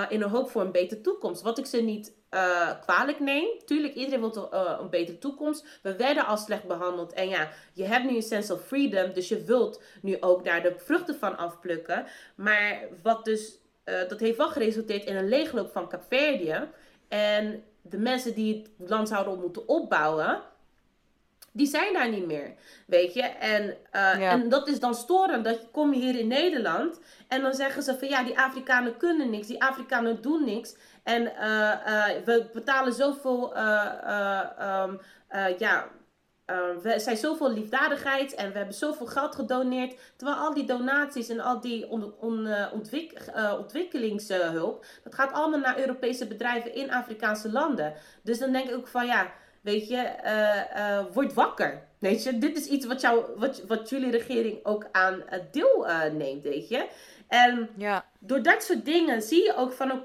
[0.09, 1.42] in een hoop voor een betere toekomst.
[1.42, 3.49] Wat ik ze niet uh, kwalijk neem.
[3.65, 5.67] Tuurlijk, iedereen wil uh, een betere toekomst.
[5.83, 7.12] We werden al slecht behandeld.
[7.12, 9.12] En ja, je hebt nu een sense of freedom.
[9.12, 12.07] Dus je wilt nu ook daar de vruchten van afplukken.
[12.35, 16.69] Maar wat dus, dat heeft wel geresulteerd in een leegloop van Capverdië.
[17.09, 20.43] En de mensen die het land zouden moeten opbouwen
[21.57, 22.55] die zijn daar niet meer.
[22.87, 23.23] Weet je?
[23.23, 25.45] En, uh, en dat is dan storend.
[25.45, 28.97] Dat je, kom je hier in Nederland en dan zeggen ze van ja, die Afrikanen
[28.97, 30.77] kunnen niks, die Afrikanen doen niks.
[31.07, 31.31] En uh,
[31.87, 35.01] uh, we betalen zoveel, um,
[35.59, 35.88] ja,
[36.83, 39.99] we zijn zoveel liefdadigheid en we hebben zoveel geld gedoneerd.
[40.16, 45.79] Terwijl al die donaties en al die on, on, ontwik, ontwikkelingshulp, dat gaat allemaal naar
[45.79, 47.95] Europese bedrijven in Afrikaanse landen.
[48.23, 49.33] Dus dan denk ik ook van ja
[49.67, 51.83] Weet je, uh, word wakker.
[51.99, 56.05] Weet je, dit is iets wat, jou, wat, wat jullie regering ook aan deel uh,
[56.05, 56.89] neemt, weet je.
[57.29, 58.05] En ja.
[58.19, 59.99] door dat soort dingen zie je ook van, oké,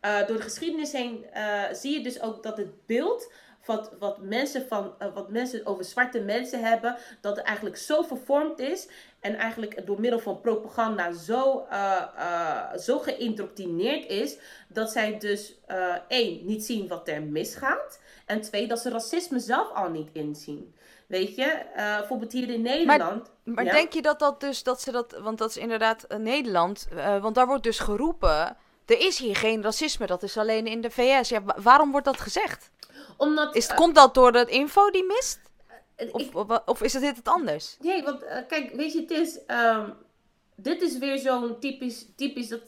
[0.00, 1.26] okay, door de geschiedenis heen
[1.72, 3.32] zie je dus ook dat het beeld
[3.64, 8.58] wat, wat, mensen van, wat mensen over zwarte mensen hebben, dat het eigenlijk zo vervormd
[8.58, 8.88] is.
[9.20, 11.66] En eigenlijk door middel van propaganda zo,
[12.76, 15.54] zo geïndoctrineerd is, dat zij dus
[16.08, 18.00] één, niet zien wat er misgaat.
[18.32, 20.74] En twee, dat ze racisme zelf al niet inzien.
[21.06, 23.30] Weet je, uh, bijvoorbeeld hier in Nederland.
[23.44, 26.18] Maar, maar denk je dat dat dus, dat ze dat, want dat is inderdaad uh,
[26.18, 30.66] Nederland, uh, want daar wordt dus geroepen, er is hier geen racisme, dat is alleen
[30.66, 31.28] in de VS.
[31.28, 32.70] Ja, waarom wordt dat gezegd?
[33.16, 35.40] Omdat, is, komt dat door de info die mist?
[36.12, 37.76] Of, of, of, is het dit het anders?
[37.80, 39.94] Nee, want kijk, weet je, het is, um,
[40.56, 42.62] dit is weer zo'n typisch, typisch dat,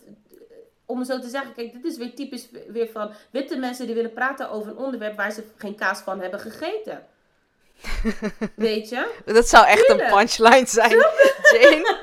[0.87, 4.13] om zo te zeggen, kijk, dit is weer typisch weer van witte mensen die willen
[4.13, 7.07] praten over een onderwerp waar ze geen kaas van hebben gegeten.
[8.57, 9.11] Weet je?
[9.25, 10.91] Dat zou echt een punchline zijn.
[11.53, 11.97] Jane.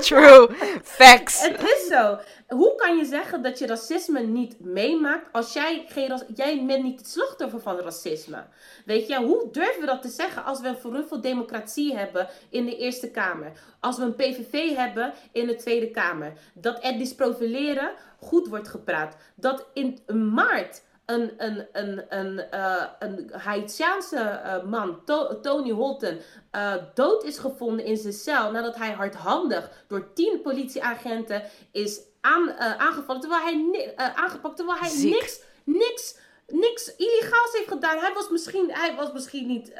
[0.00, 0.48] True.
[0.82, 1.46] Facts.
[1.46, 2.18] Het is zo.
[2.48, 6.98] Hoe kan je zeggen dat je racisme niet meemaakt als jij geen jij bent niet
[6.98, 8.44] het slachtoffer van racisme?
[8.84, 12.66] Weet je, hoe durven we dat te zeggen als we een verruffeld democratie hebben in
[12.66, 13.52] de Eerste Kamer?
[13.80, 16.32] Als we een PVV hebben in de Tweede Kamer?
[16.54, 19.16] Dat etnisch profileren goed wordt gepraat.
[19.34, 19.98] Dat in
[20.32, 26.18] maart een, een, een, een, uh, een Haitiaanse uh, man, to Tony Holton,
[26.52, 32.52] uh, dood is gevonden in zijn cel nadat hij hardhandig door tien politieagenten is aan,
[32.58, 33.20] aangevallen.
[33.20, 36.16] Terwijl hij, aangepakt, terwijl hij niks, niks,
[36.52, 37.98] niks illegaals heeft gedaan.
[37.98, 39.72] Hij was misschien, hij was misschien niet.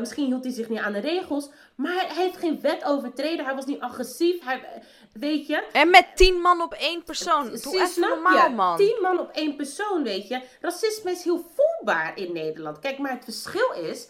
[0.00, 1.50] misschien hield hij zich niet aan de regels.
[1.74, 3.44] Maar hij, hij heeft geen wet overtreden.
[3.44, 4.44] Hij was niet agressief.
[4.44, 5.64] Hij, Weet je?
[5.72, 7.44] En met tien man op één persoon.
[7.62, 8.76] Doe even normaal, man.
[8.76, 10.40] Tien man op één persoon, weet je.
[10.60, 12.78] Racisme is heel voelbaar in Nederland.
[12.78, 14.08] Kijk, maar het verschil is...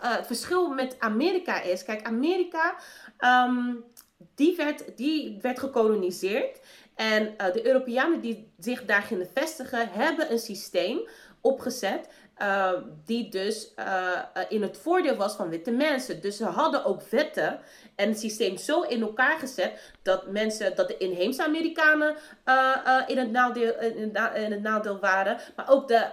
[0.00, 1.84] Het verschil met Amerika is...
[1.84, 2.74] Kijk, Amerika...
[3.18, 3.84] Um,
[4.34, 6.60] die, werd, die werd gekoloniseerd.
[7.10, 9.88] En uh, de Europeanen die zich daar gingen vestigen...
[9.90, 11.08] hebben een systeem
[11.40, 12.72] opgezet uh,
[13.04, 16.20] die dus uh, in het voordeel was van witte mensen.
[16.20, 17.60] Dus ze hadden ook wetten
[17.96, 22.16] en het systeem zo in elkaar gezet dat mensen, dat de inheemse Amerikanen
[23.06, 26.06] in, het nadeel, in, het nadeel waren, maar ook de,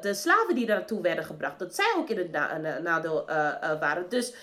[0.00, 3.24] de slaven die daar naartoe werden gebracht, dat zij ook in het na nadeel
[3.80, 4.08] waren.
[4.08, 4.34] Dus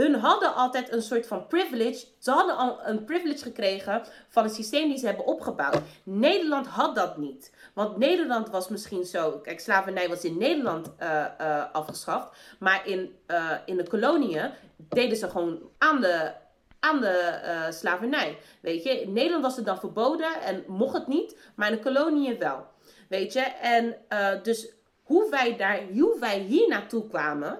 [0.00, 2.06] hun hadden altijd een soort van privilege.
[2.18, 5.80] Ze hadden al een privilege gekregen van het systeem die ze hebben opgebouwd.
[6.02, 7.52] Nederland had dat niet.
[7.74, 9.38] Want Nederland was misschien zo.
[9.38, 12.36] Kijk, slavernij was in Nederland uh, uh, afgeschaft.
[12.58, 16.32] Maar in, uh, in de koloniën deden ze gewoon aan de,
[16.80, 18.38] aan de slavernij.
[18.60, 21.36] Weet je, in Nederland was het dan verboden en mocht het niet.
[21.54, 22.66] Maar in de koloniën wel.
[23.08, 23.96] Weet je, en
[24.42, 27.58] dus hoe wij, daar, hoe wij hier naartoe kwamen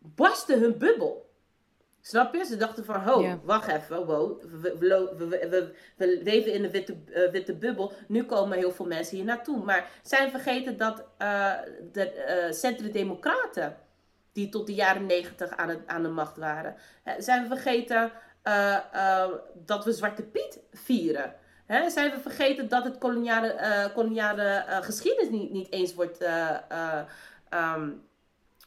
[0.00, 1.28] barstte hun bubbel.
[2.02, 2.44] Snap je?
[2.44, 7.30] Ze dachten van, ho, wacht even, wow, we, we, we, leven in een witte, uh,
[7.30, 7.92] witte bubbel.
[8.08, 9.64] Nu komen heel veel mensen hier naartoe.
[9.64, 11.52] Maar zijn vergeten dat uh,
[11.92, 13.76] de uh, centrum-democraten,
[14.32, 16.76] die tot de jaren negentig aan, aan de macht waren,
[17.18, 18.12] zijn we vergeten
[19.54, 21.34] dat we Zwarte Piet vieren.
[21.66, 21.90] Hè?
[21.90, 26.24] Zijn we vergeten dat het koloniale, koloniale geschiedenis niet, niet eens wordt...
[27.54, 28.08] Um,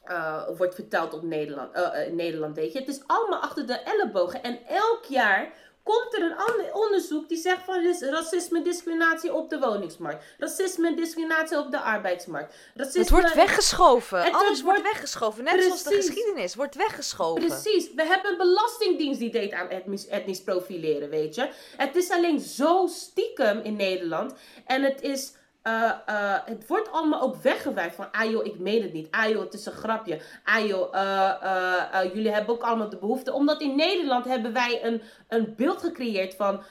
[0.08, 2.78] uh, wordt verteld op Nederland, uh, Nederland, weet je.
[2.78, 4.42] Het is allemaal achter de ellebogen.
[4.42, 5.52] En elk jaar
[5.84, 10.24] komt er een ander onderzoek die zegt van racisme en discriminatie op de woningsmarkt.
[10.38, 12.54] Racisme en discriminatie op de arbeidsmarkt.
[12.74, 13.00] Racisme...
[13.00, 14.22] Het wordt weggeschoven.
[14.22, 15.44] Het Alles wordt weggeschoven.
[15.44, 15.82] Net Precies.
[15.82, 17.46] zoals de geschiedenis wordt weggeschoven.
[17.46, 17.94] Precies.
[17.94, 21.48] We hebben een belastingdienst die deed aan etnisch, etnisch profileren, weet je.
[21.76, 24.34] Het is alleen zo stiekem in Nederland.
[24.66, 25.32] En het is
[25.66, 29.10] uh, uh, het wordt allemaal ook weggewerkt van, ah joh, ik meen het niet.
[29.10, 30.20] Ah joh, het is een grapje.
[30.44, 33.32] Ah joh, uh, jullie hebben ook allemaal de behoefte.
[33.32, 36.62] Omdat in Nederland hebben wij een, een beeld gecreëerd van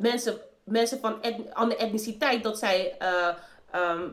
[0.00, 1.20] mensen, mensen van
[1.52, 3.28] andere etniciteit, dat zij eh,
[3.70, 4.08] ehm,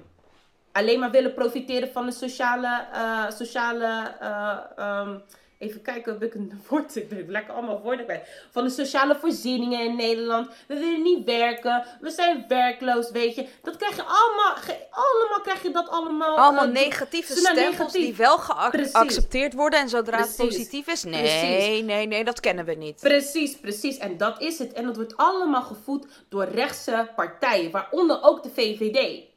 [0.71, 5.17] alleen maar willen profiteren van de sociale, eh, sociale eh, ehm,
[5.59, 6.95] Even kijken of ik een woord.
[6.95, 8.27] Ik ben lekker allemaal woorden kwijt.
[8.51, 10.47] Van de sociale voorzieningen in Nederland.
[10.67, 11.85] We willen niet werken.
[12.01, 13.47] We zijn werkloos, weet je.
[13.61, 14.55] Dat krijg je allemaal.
[14.89, 16.37] Allemaal krijg je dat allemaal.
[16.37, 17.91] Allemaal uh, negatieve stempels negatief.
[17.91, 19.79] die wel geaccepteerd worden.
[19.79, 20.37] En zodra precies.
[20.37, 21.83] het positief is, nee, precies.
[21.83, 22.99] nee, nee, dat kennen we niet.
[22.99, 23.97] Precies, precies.
[23.97, 24.73] En dat is het.
[24.73, 27.71] En dat wordt allemaal gevoed door rechtse partijen.
[27.71, 29.27] Waaronder ook de VVD.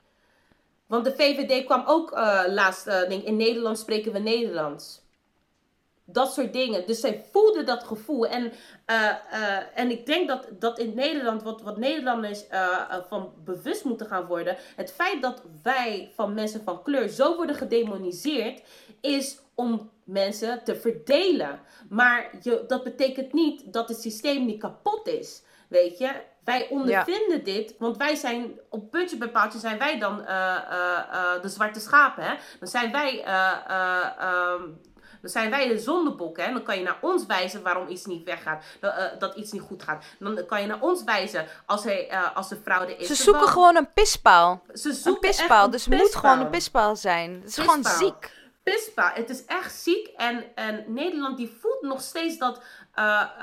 [0.87, 2.87] Want de VVD kwam ook uh, laatst.
[2.87, 5.02] Uh, in Nederland spreken we Nederlands.
[6.05, 6.87] Dat soort dingen.
[6.87, 8.27] Dus zij voelden dat gevoel.
[8.27, 13.33] En, uh, uh, en ik denk dat, dat in Nederland, wat, wat Nederlanders uh, van
[13.45, 14.57] bewust moeten gaan worden.
[14.77, 18.63] Het feit dat wij van mensen van kleur zo worden gedemoniseerd,
[19.01, 21.61] is om mensen te verdelen.
[21.89, 25.43] Maar je, dat betekent niet dat het systeem niet kapot is.
[25.69, 26.11] Weet je,
[26.45, 27.45] wij ondervinden ja.
[27.45, 30.17] dit, want wij zijn op puntje bij paaltje zijn wij dan
[31.43, 32.25] de zwarte schapen.
[32.25, 32.35] Hè?
[32.59, 33.25] Dan zijn wij.
[35.23, 36.45] Dan zijn wij de zondebokken.
[36.45, 36.53] Hè?
[36.53, 38.65] Dan kan je naar ons wijzen waarom iets niet weggaat.
[38.81, 40.05] Dat, uh, dat iets niet goed gaat.
[40.19, 43.07] Dan kan je naar ons wijzen als, hij, uh, als de fraude is.
[43.07, 43.51] Ze zoeken wel...
[43.51, 44.63] gewoon een pispaal.
[44.73, 45.65] Ze zoeken een pispaal.
[45.65, 47.35] Een dus het moet gewoon een pispaal zijn.
[47.35, 47.77] Het is pispaal.
[47.77, 48.41] gewoon ziek.
[48.63, 49.11] Pispaal.
[49.15, 50.07] Het is echt ziek.
[50.07, 52.65] En, en Nederland die voelt nog steeds dat uh,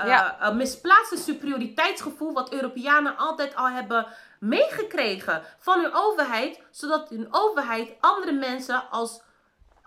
[0.04, 0.52] ja.
[0.54, 2.32] misplaatste superioriteitsgevoel.
[2.32, 4.06] Wat Europeanen altijd al hebben
[4.40, 6.60] meegekregen van hun overheid.
[6.70, 9.20] Zodat hun overheid andere mensen als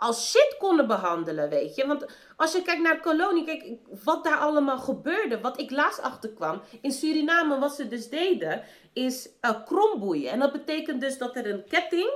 [0.04, 1.88] als shit konden behandelen, weet je.
[1.88, 3.66] Want als je kijkt naar kolonie, kijk
[4.04, 5.42] wat daar allemaal gebeurde.
[5.42, 6.62] Wat ik laatst achterkwam.
[6.82, 8.64] In Suriname, wat ze dus deden,
[8.94, 10.32] is uh, kromboeien.
[10.32, 12.10] En dat betekent dus dat er een ketting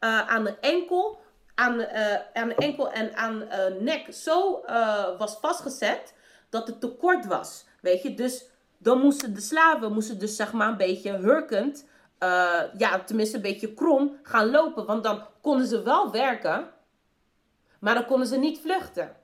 [0.00, 1.18] uh, aan de enkel,
[1.54, 4.60] aan, uh, aan de enkel en aan de nek zo
[5.18, 6.14] was vastgezet
[6.50, 7.64] dat het te kort was.
[7.80, 8.44] Weet je, dus
[8.78, 11.84] dan moesten de slaven, moesten dus zeg maar een beetje hurkend,
[12.78, 14.86] ja, tenminste een beetje krom gaan lopen.
[14.86, 16.74] Want dan konden ze wel werken.
[17.80, 19.16] Maar dan konden ze niet vluchten.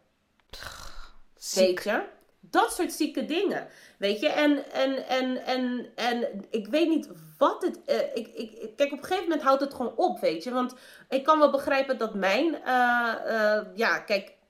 [1.37, 1.67] Ziek.
[1.67, 2.03] Weet je?
[2.41, 3.69] Dat soort zieke dingen.
[3.99, 4.29] Weet je?
[4.29, 7.81] En, en, en, en, en ik weet niet wat het...
[7.87, 10.51] Uh, ik, ik, kijk, op een gegeven moment houdt het gewoon op, weet je?
[10.51, 10.75] Want
[11.09, 12.47] ik kan wel begrijpen dat mijn...
[12.67, 14.41] Uh, uh, ja, kijk...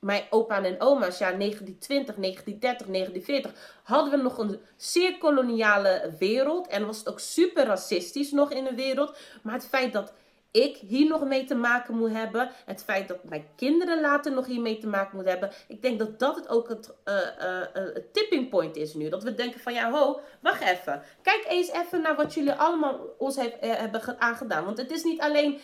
[0.00, 6.66] Mijn opa en oma's, ja, 1920, 1930, 1940, hadden we nog een zeer koloniale wereld.
[6.66, 9.16] En was het ook super racistisch nog in de wereld.
[9.42, 10.12] Maar het feit dat
[10.50, 12.50] ik hier nog mee te maken moet hebben.
[12.66, 15.50] Het feit dat mijn kinderen later nog hiermee te maken moeten hebben.
[15.68, 19.08] Ik denk dat dat het ook het uh, tipping point is nu.
[19.08, 21.02] Dat we denken van ja, ho, wacht even.
[21.22, 24.64] Kijk eens even naar wat jullie allemaal ons hebben aangedaan.
[24.64, 25.60] Want het is niet alleen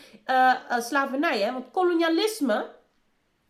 [0.78, 1.52] slavernij, hè.
[1.52, 2.74] Want kolonialisme...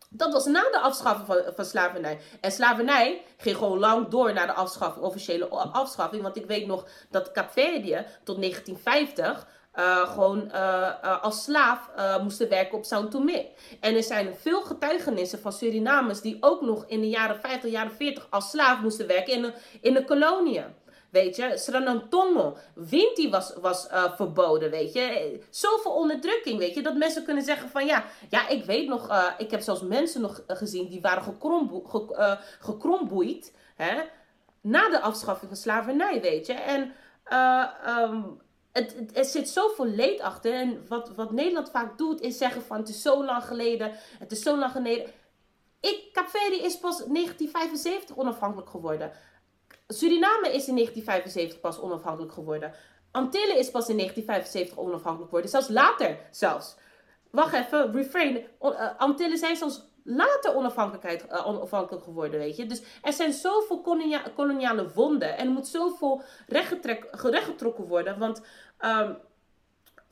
[0.09, 2.21] Dat was na de afschaffing van, slavernij.
[2.41, 6.23] En slavernij ging gewoon lang door naar de afschaffing, officiële afschaffing.
[6.23, 9.47] Want ik weet nog dat Kaapverdië tot 1950
[9.77, 11.91] uh, gewoon uh, uh, als slaaf
[12.23, 13.47] moesten werken op São Tomé.
[13.81, 17.93] En er zijn veel getuigenissen van Surinamers die ook nog in de jaren 50, jaren
[17.93, 20.65] 40 als slaaf moesten werken in de, in de koloniën.
[21.11, 23.87] Weet je, Sranantongo, Winti was, was
[24.17, 25.41] verboden, weet je.
[25.51, 26.83] Zoveel onderdrukking, weet je.
[26.83, 30.43] Dat mensen kunnen zeggen van ja, ja ik weet nog, ik heb zelfs mensen nog
[30.47, 33.53] gezien die waren gekrombo ge gekromboeid.
[33.77, 34.03] Hè,
[34.61, 36.53] na de afschaffing van slavernij, weet je.
[36.53, 36.93] En
[38.13, 38.41] um,
[38.77, 40.53] het, het, er zit zoveel leed achter.
[40.53, 43.93] En wat, wat Nederland vaak doet, is zeggen van het is zo lang geleden.
[44.19, 45.07] Het is zo lang geleden.
[45.81, 49.13] Ik, Kaapverdi is pas 1975 onafhankelijk geworden.
[49.89, 52.73] Suriname is in 1975 pas onafhankelijk geworden.
[53.11, 55.51] Antillen is pas in 1975 onafhankelijk geworden.
[55.51, 56.77] Zelfs later zelfs.
[57.31, 58.47] Wacht even, refrain.
[58.61, 62.67] Uh, Antillen zijn zelfs later uh, onafhankelijk geworden, weet je.
[62.67, 65.37] Dus er zijn zoveel kolonia koloniale wonden.
[65.37, 68.19] En er moet zoveel rechtgetrokken worden.
[68.19, 68.43] Want
[68.81, 69.17] um,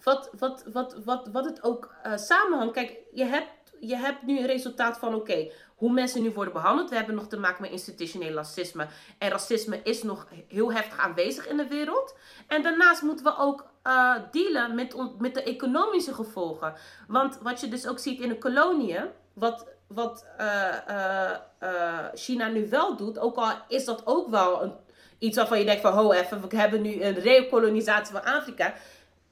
[0.04, 2.72] wat, wat, wat, wat, wat het ook uh, samenhangt.
[2.72, 3.48] Kijk, je hebt,
[3.80, 6.90] je hebt nu een resultaat van oké, hoe mensen nu worden behandeld.
[6.90, 8.86] We hebben nog te maken met institutioneel racisme.
[9.18, 12.16] En racisme is nog heel heftig aanwezig in de wereld.
[12.46, 16.74] En daarnaast moeten we ook uh, dealen met, met de economische gevolgen.
[17.08, 21.30] Want wat je dus ook ziet in de koloniën, wat, wat uh,
[22.14, 24.74] China nu wel doet, ook al is dat ook wel een
[25.18, 28.74] iets waarvan je denkt van, ho even, we hebben nu een rekolonisatie van Afrika.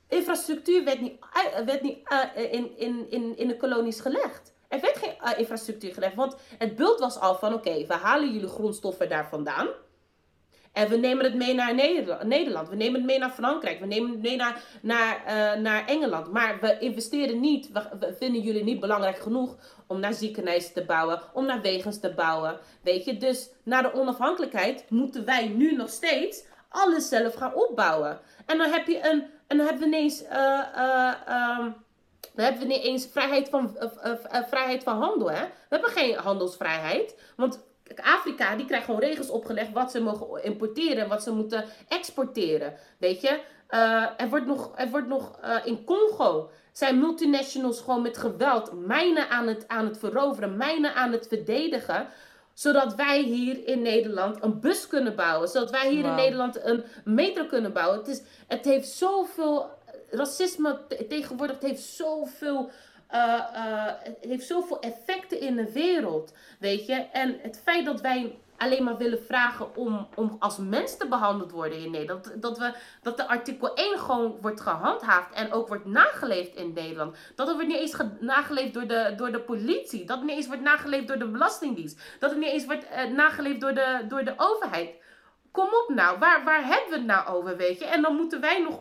[0.08, 1.24] Infrastructuur werd niet,
[1.66, 1.98] werd niet
[2.36, 4.52] uh, in, in, in, in de kolonies gelegd.
[4.68, 8.32] Er werd geen uh, infrastructuur gelegd, want het beeld was al van, oké, we halen
[8.32, 9.68] jullie grondstoffen daar vandaan.
[10.72, 11.74] En we nemen het mee naar
[12.24, 12.68] Nederland.
[12.68, 13.80] We nemen het mee naar Frankrijk.
[13.80, 16.32] We nemen het mee naar, naar, uh, naar Engeland.
[16.32, 17.70] Maar we investeren niet.
[17.72, 19.56] We, vinden jullie niet belangrijk genoeg
[19.86, 21.20] om naar ziekenhuizen te bouwen.
[21.32, 22.58] Om naar wegens te bouwen.
[22.82, 28.20] Weet je, dus na de onafhankelijkheid moeten wij nu nog steeds alles zelf gaan opbouwen.
[28.46, 30.28] En dan heb je een, en dan hebben we ineens, uh,
[30.76, 31.12] uh,
[32.34, 33.76] dan hebben we niet eens vrijheid van,
[34.48, 35.30] vrijheid van handel.
[35.30, 35.42] Hè?
[35.44, 37.16] We hebben geen handelsvrijheid.
[37.36, 37.60] Want
[38.00, 42.74] Afrika die krijgt gewoon regels opgelegd wat ze mogen importeren en wat ze moeten exporteren.
[42.98, 43.40] Weet je,
[44.16, 49.46] er wordt nog, er wordt nog in Congo zijn multinationals gewoon met geweld mijnen aan
[49.46, 52.06] het, aan het veroveren, mijnen aan het verdedigen
[52.54, 55.48] zodat wij hier in Nederland een bus kunnen bouwen.
[55.48, 57.98] Zodat wij hier in Nederland een metro kunnen bouwen.
[57.98, 59.70] Het, is, het heeft zoveel.
[60.10, 60.78] Racisme
[61.08, 62.70] tegenwoordig het heeft zoveel.
[63.12, 63.18] Uh,
[63.54, 66.34] uh, het heeft zoveel effecten in de wereld.
[66.58, 66.94] Weet je?
[66.94, 71.50] En het feit dat wij alleen maar willen vragen om, om als mens te behandeld
[71.50, 72.42] worden in Nederland.
[72.42, 77.16] Dat, we, dat de artikel 1 gewoon wordt gehandhaafd en ook wordt nageleefd in Nederland.
[77.34, 80.04] Dat het wordt niet eens nageleefd door de, door de politie.
[80.04, 82.00] Dat het niet eens wordt nageleefd door de Belastingdienst.
[82.18, 84.90] Dat het niet eens wordt uh, nageleefd door de, door de overheid.
[85.50, 87.84] Kom op nou, waar, waar hebben we het nou over, weet je?
[87.84, 88.80] En dan moeten wij nog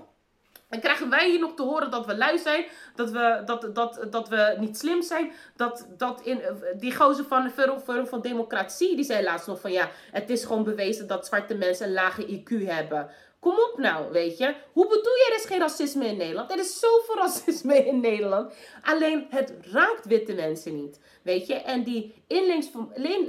[0.71, 2.65] en krijgen wij hier nog te horen dat we lui zijn,
[2.95, 5.31] dat we, dat, dat, dat we niet slim zijn.
[5.55, 6.41] Dat, dat in,
[6.79, 10.45] die gozer van de Forum van Democratie, die zei laatst nog van ja, het is
[10.45, 13.09] gewoon bewezen dat zwarte mensen een lage IQ hebben.
[13.39, 14.55] Kom op nou, weet je.
[14.71, 16.51] Hoe bedoel je, er is geen racisme in Nederland?
[16.51, 18.53] Er is zoveel racisme in Nederland.
[18.83, 21.53] Alleen het raakt witte mensen niet, weet je.
[21.53, 22.23] En die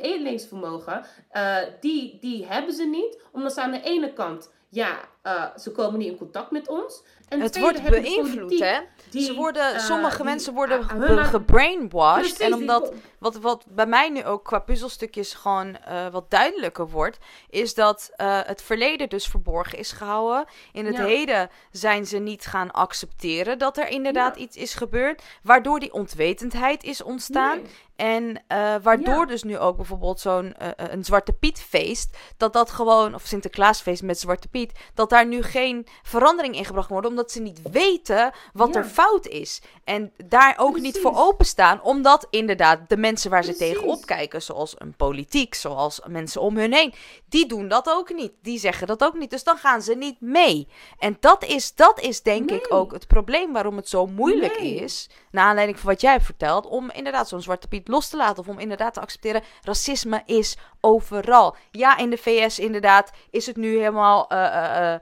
[0.00, 3.20] inlingsvermogen, uh, die, die hebben ze niet.
[3.32, 7.02] Omdat ze aan de ene kant ja, uh, ze komen niet in contact met ons.
[7.28, 8.78] En het wordt beïnvloed, hè?
[9.20, 12.40] ze worden, uh, sommige mensen worden uh, gebrainwashed.
[12.40, 17.18] en omdat, wat, wat bij mij nu ook qua puzzelstukjes gewoon uh, wat duidelijker wordt,
[17.50, 20.44] is dat het verleden dus verborgen is gehouden.
[20.72, 25.80] In het heden zijn ze niet gaan accepteren dat er inderdaad iets is gebeurd, waardoor
[25.80, 27.56] die ontwetendheid is ontstaan.
[27.56, 27.70] Nee.
[27.96, 32.70] En uh, waardoor dus nu ook bijvoorbeeld zo'n uh, een Zwarte Piet feest, dat dat
[32.70, 37.32] gewoon, of Sinterklaasfeest met Zwarte Piet, dat daar nu geen verandering in gebracht wordt, omdat
[37.32, 38.80] ze niet weten wat ja.
[38.80, 39.62] er fout is.
[39.84, 40.92] En daar ook Precies.
[40.92, 43.58] niet voor openstaan, omdat inderdaad de mensen waar Precies.
[43.58, 46.94] ze tegenop kijken, zoals een politiek, zoals mensen om hun heen,
[47.28, 48.32] die doen dat ook niet.
[48.42, 49.30] Die zeggen dat ook niet.
[49.30, 50.68] Dus dan gaan ze niet mee.
[50.98, 52.58] En dat is, dat is denk nee.
[52.58, 54.74] ik ook het probleem waarom het zo moeilijk nee.
[54.74, 58.16] is, naar aanleiding van wat jij hebt verteld, om inderdaad zo'n Zwarte Piet los te
[58.16, 58.38] laten.
[58.38, 61.56] Of om inderdaad te accepteren, racisme is overal.
[61.70, 64.26] Ja, in de VS inderdaad is het nu helemaal...
[64.32, 64.94] Uh, uh,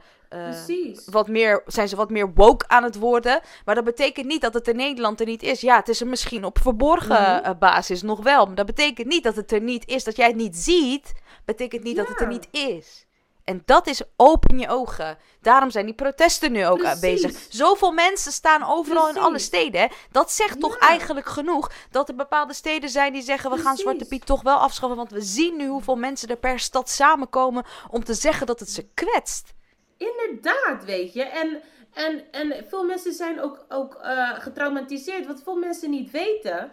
[1.04, 3.40] wat meer, zijn ze wat meer woke aan het worden.
[3.64, 5.60] Maar dat betekent niet dat het in Nederland er niet is.
[5.60, 7.58] Ja, het is er misschien op verborgen mm.
[7.58, 8.46] basis nog wel.
[8.46, 10.04] Maar dat betekent niet dat het er niet is.
[10.04, 11.12] Dat jij het niet ziet,
[11.44, 12.02] betekent niet ja.
[12.02, 13.06] dat het er niet is.
[13.44, 15.18] En dat is open je ogen.
[15.40, 17.00] Daarom zijn die protesten nu ook Precies.
[17.00, 17.46] bezig.
[17.48, 19.20] Zoveel mensen staan overal Precies.
[19.20, 19.80] in alle steden.
[19.80, 19.86] Hè?
[20.10, 20.60] Dat zegt ja.
[20.60, 24.42] toch eigenlijk genoeg dat er bepaalde steden zijn die zeggen: we gaan Zwarte Piet toch
[24.42, 24.96] wel afschaffen.
[24.96, 28.70] Want we zien nu hoeveel mensen er per stad samenkomen om te zeggen dat het
[28.70, 29.52] ze kwetst.
[30.00, 31.22] Inderdaad, weet je.
[31.22, 35.26] En, en, en veel mensen zijn ook, ook uh, getraumatiseerd.
[35.26, 36.72] Wat veel mensen niet weten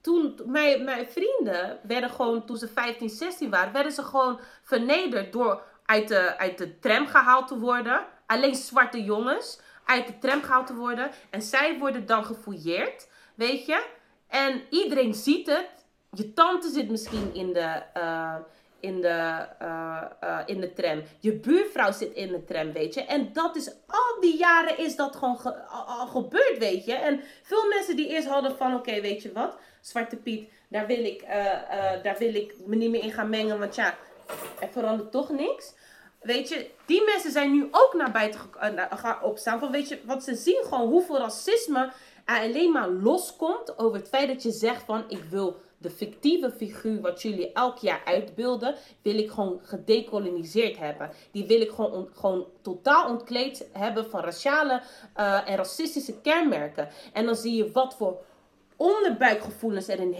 [0.00, 5.32] toen mijn, mijn vrienden werden gewoon, toen ze 15, 16 waren, werden ze gewoon vernederd
[5.32, 8.06] door uit de, uit de tram gehaald te worden.
[8.26, 11.10] Alleen zwarte jongens uit de tram gehaald te worden.
[11.30, 13.86] En zij worden dan gefouilleerd, weet je.
[14.28, 15.68] En iedereen ziet het.
[16.10, 18.34] Je tante zit misschien in de, uh,
[18.82, 21.02] in, de, uh, uh, in de tram.
[21.18, 23.04] Je buurvrouw zit in de tram, weet je.
[23.04, 26.94] En dat is, al die jaren is dat gewoon ge, al, gebeurd, weet je.
[26.94, 29.56] En veel mensen die eerst hadden van, oké, weet je wat.
[29.80, 31.24] Zwarte Piet, daar wil, ik,
[32.02, 33.58] daar wil ik me niet meer in gaan mengen.
[33.58, 33.94] Want ja,
[34.60, 35.74] er verandert toch niks.
[36.20, 38.40] Weet je, die mensen zijn nu ook naar buiten
[38.90, 39.58] gaan opstaan.
[39.58, 41.92] Van, weet je, want ze zien gewoon hoeveel racisme
[42.24, 46.50] er alleen maar loskomt over het feit dat je zegt van ik wil de fictieve
[46.50, 51.10] figuur wat jullie elk jaar uitbeelden, wil ik gewoon gedecoloniseerd hebben.
[51.30, 54.82] Die wil ik gewoon, on, gewoon totaal ontkleed hebben van raciale
[55.16, 56.88] uh, en racistische kenmerken.
[57.12, 58.24] En dan zie je wat voor
[58.76, 60.14] onderbuikgevoelens er in,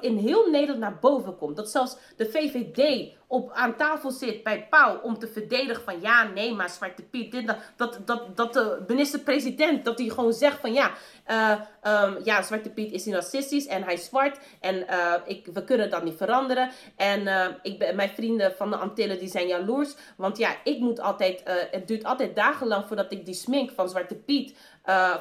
[0.00, 1.56] in heel Nederland naar boven komt.
[1.56, 6.24] Dat zelfs de VVD op, aan tafel zit bij Pauw om te verdedigen van ja,
[6.24, 10.60] nee, maar Zwarte Piet, dit, dat, dat, dat, dat de minister-president, dat hij gewoon zegt
[10.60, 10.90] van ja,
[11.30, 15.46] uh, um, ja, Zwarte Piet is niet racistisch en hij is zwart en uh, ik,
[15.52, 16.70] we kunnen dat niet veranderen.
[16.96, 20.78] En uh, ik ben, mijn vrienden van de Antillen die zijn jaloers, want ja, ik
[20.78, 24.56] moet altijd, het duurt altijd dagenlang voordat ik die smink van Zwarte Piet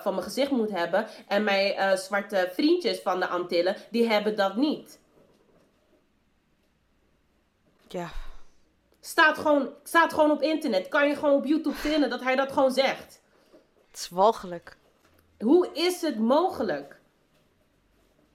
[0.01, 1.07] van mijn gezicht moet hebben.
[1.27, 4.99] En mijn zwarte vriendjes van de Antillen, die hebben dat niet.
[7.87, 8.09] Ja.
[9.01, 10.87] Staat gewoon, staat gewoon op internet.
[10.87, 13.21] Kan je gewoon op YouTube vinden dat hij dat gewoon zegt.
[13.87, 14.77] Het is walgelijk.
[15.39, 16.99] Hoe is het mogelijk?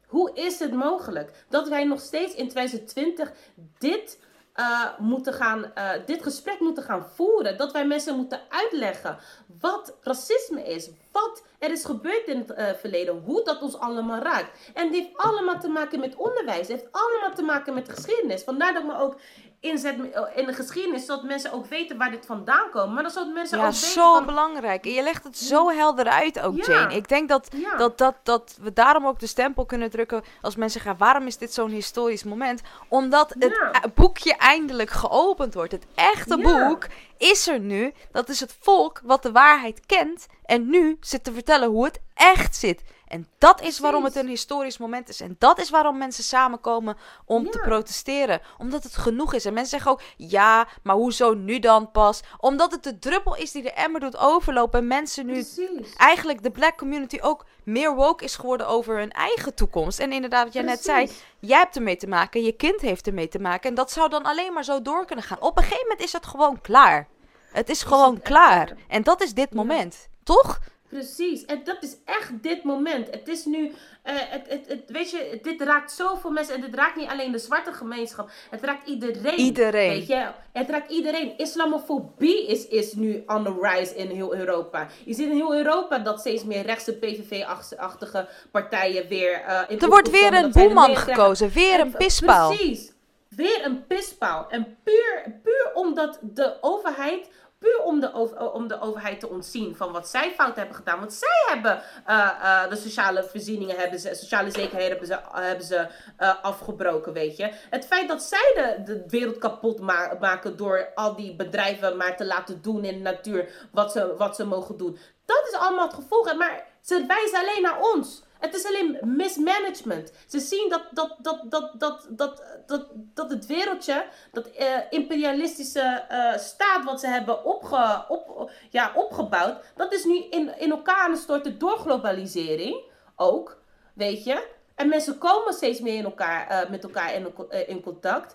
[0.07, 3.33] Hoe is het mogelijk dat wij nog steeds in 2020
[3.79, 4.19] dit,
[4.61, 7.57] eh, moeten gaan, eh, dit gesprek moeten gaan voeren.
[7.57, 9.19] Dat wij mensen moeten uitleggen
[9.61, 10.91] wat racisme is.
[11.13, 13.23] Wat er is gebeurd in het eh, verleden.
[13.25, 14.71] Hoe dat ons allemaal raakt.
[14.75, 16.59] En dit heeft allemaal te maken met onderwijs.
[16.59, 18.43] Het heeft allemaal te maken met geschiedenis.
[18.43, 19.17] Vandaar dat ik me ook
[19.61, 19.95] inzet
[20.35, 21.05] in de geschiedenis.
[21.07, 22.93] Zodat mensen ook weten waar dit vandaan komt.
[22.93, 24.27] Maar dan zodat mensen Ja, ook weten zo van...
[24.27, 24.85] belangrijk.
[24.85, 26.73] En je legt het zo helder uit ook, Ja.
[26.73, 26.95] Jane.
[26.95, 27.77] Ik denk dat, Ja.
[27.77, 30.97] dat, dat, dat we daarom ook de stempel kunnen drukken als mensen gaan...
[30.99, 32.61] waarom is dit zo'n historisch moment?
[32.89, 33.71] Omdat het Ja.
[33.73, 35.73] eh, boekje eindelijk geopend wordt.
[35.73, 36.67] Het echte Ja.
[36.69, 36.87] boek
[37.19, 37.93] is er nu.
[38.13, 40.27] Dat is het volk wat de waarheid kent...
[40.45, 42.83] en nu zit te vertellen hoe het echt zit.
[43.11, 45.21] En dat is waarom het een historisch moment is.
[45.21, 48.41] En dat is waarom mensen samenkomen om te protesteren.
[48.59, 49.45] Omdat het genoeg is.
[49.45, 52.21] En mensen zeggen ook, ja, maar hoezo nu dan pas?
[52.39, 54.81] Omdat het de druppel is die de emmer doet overlopen.
[54.81, 55.95] En mensen nu Precies.
[55.97, 59.99] eigenlijk de black community ook meer woke is geworden over hun eigen toekomst.
[59.99, 63.29] En inderdaad, wat jij net zei, jij hebt ermee te maken, je kind heeft ermee
[63.29, 63.69] te maken.
[63.71, 65.41] En dat zou dan alleen maar zo door kunnen gaan.
[65.41, 67.09] Op een gegeven moment is het gewoon klaar.
[67.53, 68.67] Het is gewoon het echt klaar.
[68.67, 68.79] klaar?
[68.89, 70.61] En dat is dit moment, toch?
[70.91, 73.11] Precies, en dat is echt dit moment.
[73.11, 73.73] Het is nu,
[74.03, 76.55] eh, het, het, het, weet je, dit raakt zoveel mensen.
[76.55, 79.39] En dit raakt niet alleen de zwarte gemeenschap, het raakt iedereen.
[79.39, 79.89] Iedereen.
[79.91, 81.33] Weet je, het raakt iedereen.
[81.37, 84.87] Islamofobie is, is nu on the rise in heel Europa.
[85.05, 89.33] Je ziet in heel Europa dat steeds meer rechtse PVV-achtige partijen weer.
[89.47, 92.49] eh in Er wordt weer een boeman gekozen, weer En- een pispaal.
[92.55, 92.93] Precies.
[93.29, 94.47] Weer een pispaal.
[94.49, 97.29] En puur, puur omdat de overheid.
[97.61, 98.13] Puur om de,
[98.53, 100.99] om de overheid te ontzien van wat zij fout hebben gedaan.
[100.99, 105.67] Want zij hebben eh, eh, de sociale voorzieningen, hebben ze, sociale zekerheden hebben ze, hebben
[105.67, 105.87] ze
[106.17, 107.51] eh, afgebroken, weet je.
[107.71, 112.17] Het feit dat zij de, de wereld kapot ma- maken door al die bedrijven maar
[112.17, 114.99] te laten doen in de natuur wat ze, wat ze mogen doen.
[115.25, 116.35] Dat is allemaal het gevolg.
[116.35, 118.23] Maar ze wijzen alleen naar ons.
[118.41, 120.13] Het is alleen mismanagement.
[120.27, 126.05] Ze zien dat, dat, dat, dat, dat, dat, dat, dat het wereldje, dat eh, imperialistische
[126.09, 131.05] eh, staat wat ze hebben opge, op, ja, opgebouwd, dat is nu in, in elkaar
[131.05, 132.83] aan het storten door globalisering
[133.17, 133.59] ook,
[133.95, 134.49] weet je.
[134.75, 137.35] En mensen komen steeds meer in elkaar, eh, met elkaar in,
[137.67, 138.35] in contact.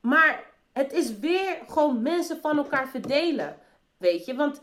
[0.00, 3.56] Maar het is weer gewoon mensen van elkaar verdelen,
[3.96, 4.34] weet je.
[4.34, 4.60] Want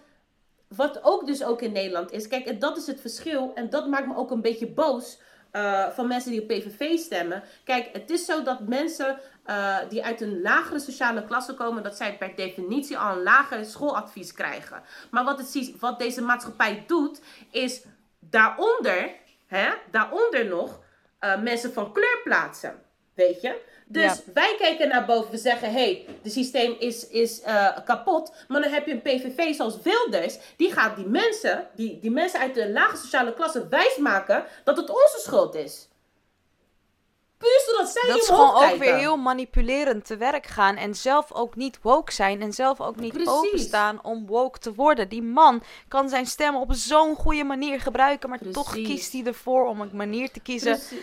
[0.76, 2.28] wat ook dus ook in Nederland is.
[2.28, 3.52] Kijk, en dat is het verschil.
[3.56, 5.20] En dat maakt me ook een beetje boos.
[5.52, 7.44] eh, van mensen die op PVV stemmen.
[7.64, 11.96] Kijk, het is zo dat mensen eh, die uit een lagere sociale klasse komen, dat
[11.96, 14.84] zij per definitie al een lager schooladvies krijgen.
[15.12, 17.22] Maar wat, het, wat deze maatschappij doet,
[17.52, 17.84] is
[18.20, 19.12] daaronder,
[19.48, 20.80] hè, daaronder nog,
[21.20, 22.82] eh, mensen van kleur plaatsen.
[23.14, 23.62] Weet je?
[23.88, 24.16] Dus Ja.
[24.34, 28.34] wij kijken naar boven, we zeggen: hé, hey, het systeem is, is eh, kapot.
[28.48, 32.40] Maar dan heb je een PVV zoals Wilders, die gaat die mensen, die, die mensen
[32.40, 35.88] uit de lage sociale klasse wijsmaken dat het onze schuld is.
[37.38, 40.76] Puur zodat zij Dat is gewoon ook weer heel manipulerend te werk gaan.
[40.76, 42.42] En zelf ook niet woke zijn.
[42.42, 43.32] En zelf ook niet Precies.
[43.34, 45.10] openstaan om woke te worden.
[45.10, 48.30] Die man kan zijn stem op zo'n goede manier gebruiken.
[48.30, 50.72] Maar toch kiest hij ervoor om een manier te kiezen.
[50.78, 50.98] Precies.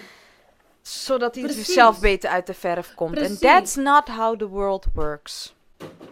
[0.82, 1.72] Zodat hij Precies.
[1.72, 3.18] zelf beter uit de verf komt.
[3.18, 5.54] En that's not how the world works.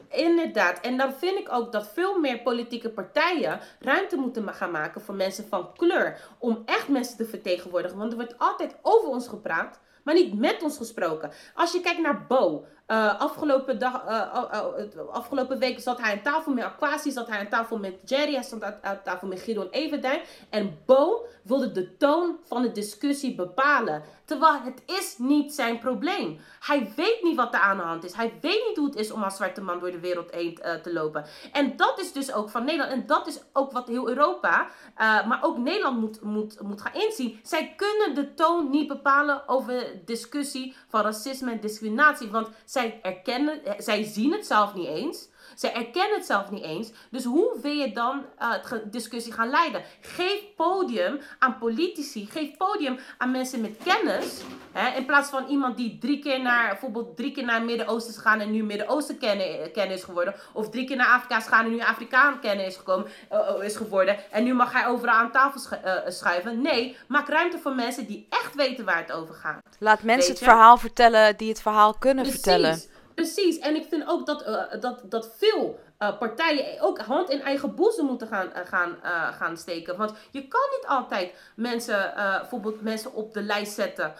[0.08, 0.80] Inderdaad.
[0.80, 5.14] En dan vind ik ook dat veel meer politieke partijen ruimte moeten gaan maken voor
[5.14, 6.20] mensen van kleur.
[6.38, 7.98] Om echt mensen te vertegenwoordigen.
[7.98, 11.32] Want er wordt altijd over ons gepraat, maar niet met ons gesproken.
[11.54, 12.64] Als je kijkt naar Bo.
[12.90, 17.10] Eh, afgelopen, dag, eh, oh, oh, het- afgelopen week zat hij aan tafel met Aquasi,
[17.10, 18.44] zat hij aan tafel met Jerry, hij
[18.82, 20.20] aan, tafel met Gideon Everdijn.
[20.48, 24.02] En Bo wilde de toon van de discussie bepalen.
[24.24, 26.40] Terwijl het is niet zijn probleem.
[26.60, 28.12] Hij weet niet wat er aan de hand is.
[28.12, 30.74] Hij weet niet hoe het is om als zwarte man door de wereld heen eh,
[30.74, 31.24] te lopen.
[31.52, 32.92] En dat is dus ook van Nederland.
[32.92, 34.66] En dat is ook wat heel Europa,
[34.96, 37.40] eh, maar ook Nederland moet, moet, moet gaan inzien.
[37.42, 42.30] Zij kunnen de toon niet bepalen over discussie van racisme en discriminatie.
[42.30, 45.28] Want zij erkennen, eh, zij zien het zelf niet eens.
[45.54, 46.90] Zij erkennen het zelf niet eens.
[47.10, 49.82] Dus hoe wil je dan eh, het discussie gaan leiden?
[50.00, 52.26] Geef podium aan politici.
[52.30, 54.40] Geef podium aan mensen met kennis.
[54.72, 58.10] Hè, in plaats van iemand die drie keer naar, bijvoorbeeld drie keer naar het Midden-Oosten
[58.10, 60.34] is gegaan en nu Midden-Oosten kennen, kennen is geworden.
[60.52, 63.76] Of drie keer naar Afrika is gegaan en nu Afrikaan kennen is, gekomen, eh, is
[63.76, 64.16] geworden.
[64.30, 66.62] En nu mag hij overal aan tafel schu- eh, schuiven.
[66.62, 69.62] Nee, maak ruimte voor mensen die echt weten waar het over gaat.
[69.78, 72.80] Laat mensen het verhaal vertellen die het verhaal kunnen vertellen.
[73.20, 77.42] Precies, en ik vind ook dat, eh, dat, dat veel eh, partijen ook hand in
[77.42, 78.96] eigen boezem moeten gaan, eh, gaan,
[79.38, 79.96] gaan steken.
[79.96, 84.12] Want je kan niet altijd mensen, bijvoorbeeld mensen op de lijst zetten.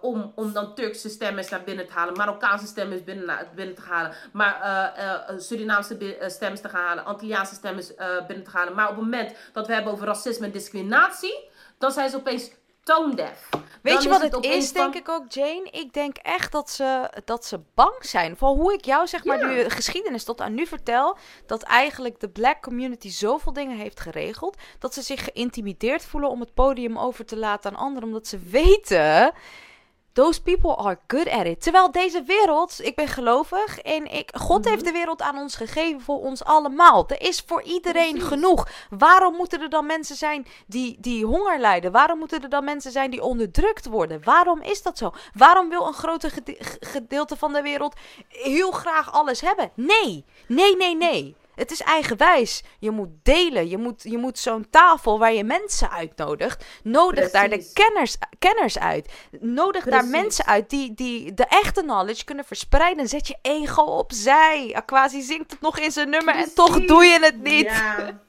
[0.00, 4.12] om, om dan Turkse stemmers naar binnen te halen, Marokkaanse stemmers binnen, binnen te halen,
[4.32, 4.54] maar
[5.36, 8.74] Surinaamse stemmers te gaan halen, Antilliaanse stemmers eh, binnen te halen.
[8.74, 12.50] Maar op het moment dat we hebben over racisme en discriminatie, dan zijn ze opeens
[13.82, 15.68] Weet Dan je is wat het is, denk van- ik ook, Jane?
[15.70, 18.36] Ik denk echt dat ze, dat ze bang zijn.
[18.36, 19.62] Voor hoe ik jou, zeg maar, Ja.
[19.62, 21.16] de geschiedenis tot aan nu vertel.
[21.46, 24.56] Dat eigenlijk de black community zoveel dingen heeft geregeld.
[24.78, 28.04] Dat ze zich geïntimideerd voelen om het podium over te laten aan anderen.
[28.08, 29.32] Omdat ze weten.
[30.18, 31.62] Those people are good at it.
[31.62, 34.68] Terwijl deze wereld, ik ben gelovig en ik, God Mhm.
[34.68, 37.04] heeft de wereld aan ons gegeven voor ons allemaal.
[37.08, 38.28] Er is voor iedereen Precies.
[38.28, 38.68] genoeg.
[38.90, 41.92] Waarom moeten er dan mensen zijn die, die honger lijden?
[41.92, 44.20] Waarom moeten er dan mensen zijn die onderdrukt worden?
[44.24, 45.10] Waarom is dat zo?
[45.34, 46.30] Waarom wil een grote
[46.80, 47.94] gedeelte van de wereld
[48.28, 49.70] heel graag alles hebben?
[49.74, 51.36] Nee, nee, nee, nee.
[51.58, 52.62] Het is eigenwijs.
[52.78, 53.68] Je moet delen.
[53.68, 56.64] Je moet, je moet zo'n tafel waar je mensen uitnodigt.
[56.82, 59.12] Nodig daar de kenners, kenners uit.
[59.40, 63.08] Nodig daar mensen uit die, die de echte knowledge kunnen verspreiden.
[63.08, 64.72] Zet je ego opzij.
[64.74, 67.64] Aquasi zingt het nog in zijn nummer en toch doe je het niet.
[67.64, 68.20] Ja,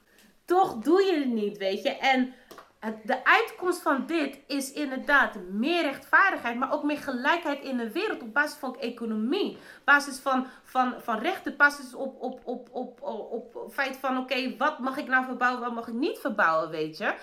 [0.44, 1.96] toch doe je het niet, weet je.
[1.96, 2.34] En
[2.80, 8.22] de uitkomst van dit is inderdaad meer rechtvaardigheid, maar ook meer gelijkheid in de wereld
[8.22, 9.58] op basis van economie.
[9.84, 14.56] Basis van, van, van rechten, basis op, op, op, op, op, op feit van oké,
[14.56, 17.14] wat mag ik nou verbouwen, wat mag ik niet verbouwen, weet je.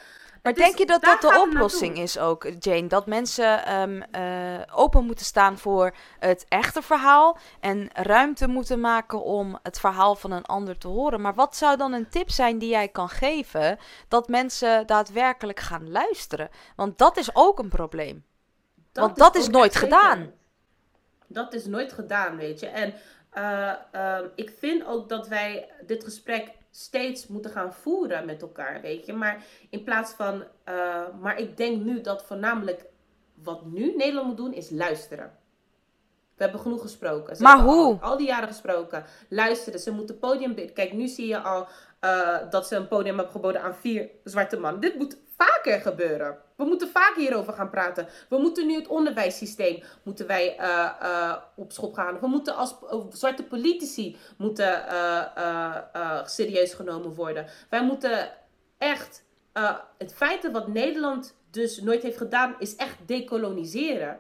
[0.44, 2.88] Maar is- denk je dat dat de het oplossing is ook, Jane?
[2.88, 9.24] Dat mensen ehm, eh, open moeten staan voor het echte verhaal en ruimte moeten maken
[9.24, 11.22] om het verhaal van een ander te horen.
[11.22, 13.78] Maar wat zou dan een tip zijn die jij kan geven
[14.08, 16.50] dat mensen daadwerkelijk gaan luisteren?
[16.76, 18.26] Want dat is ook een probleem.
[18.94, 20.18] Want dat is nooit gedaan.
[20.18, 20.34] zeker.
[21.28, 22.68] Dat is nooit gedaan, weet je.
[22.68, 22.94] En
[23.30, 28.82] eh, ehm, ik vind ook dat wij dit gesprek steeds moeten gaan voeren met elkaar,
[28.82, 29.14] weet je.
[29.14, 30.44] Maar in plaats van...
[30.64, 32.86] eh, maar ik denk nu dat voornamelijk
[33.34, 35.38] wat nu Nederland moet doen, is luisteren.
[36.36, 37.36] We hebben genoeg gesproken.
[37.36, 37.98] Ze Maar hoe?
[38.02, 39.06] Al, al die jaren gesproken.
[39.30, 39.80] Luisteren.
[39.80, 40.74] Ze moeten podium...
[40.74, 41.68] Kijk, nu zie je al
[42.00, 44.82] eh, dat ze een podium hebben geboden aan vier zwarte mannen.
[44.82, 46.38] Dit moet vaker gebeuren.
[46.56, 48.08] We moeten vaker hierover gaan praten.
[48.30, 52.20] We moeten nu het onderwijssysteem moeten wij, eh, op schop gaan.
[52.20, 52.76] We moeten als
[53.10, 57.46] zwarte politici moeten, eh, serieus genomen worden.
[57.70, 58.32] Wij moeten
[58.78, 59.26] echt...
[59.98, 64.20] het feit wat Nederland dus nooit heeft gedaan, is echt decoloniseren.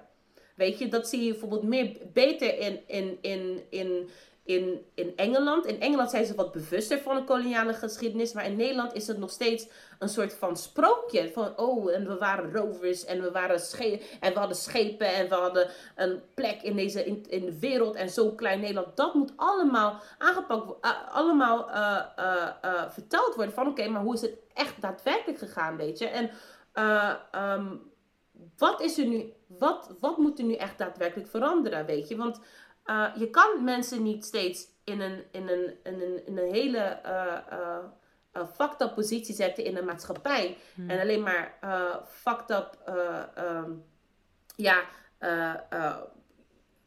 [0.55, 4.09] Weet je, dat zie je bijvoorbeeld meer beter in, in, in, in,
[4.47, 5.65] in, in Engeland.
[5.65, 8.33] In Engeland zijn ze wat bewuster van de koloniale geschiedenis.
[8.33, 9.67] Maar in Nederland is het nog steeds
[9.99, 11.31] een soort van sprookje.
[11.31, 15.29] Van, oh, en we waren rovers en we, waren sche en we hadden schepen en
[15.29, 17.95] we hadden een plek in, deze, in, de wereld.
[17.95, 18.97] En zo klein Nederland.
[18.97, 20.73] Dat moet allemaal aangepakt
[21.11, 23.53] allemaal eh, eh, eh, verteld worden.
[23.53, 26.07] Van, oké, maar hoe is het echt daadwerkelijk gegaan, weet je?
[26.07, 26.29] En...
[26.73, 27.75] eh, ehm,
[28.57, 32.17] wat is er nu, wat, wat moet er nu echt daadwerkelijk veranderen, weet je?
[32.17, 32.39] Want
[32.87, 36.99] eh, je kan mensen niet steeds in een, in een, in een, in een hele
[38.37, 40.57] eh, fucked up positie zetten in de maatschappij.
[40.87, 43.71] En alleen maar eh fucked up, eh, ehm,
[44.55, 44.83] ja,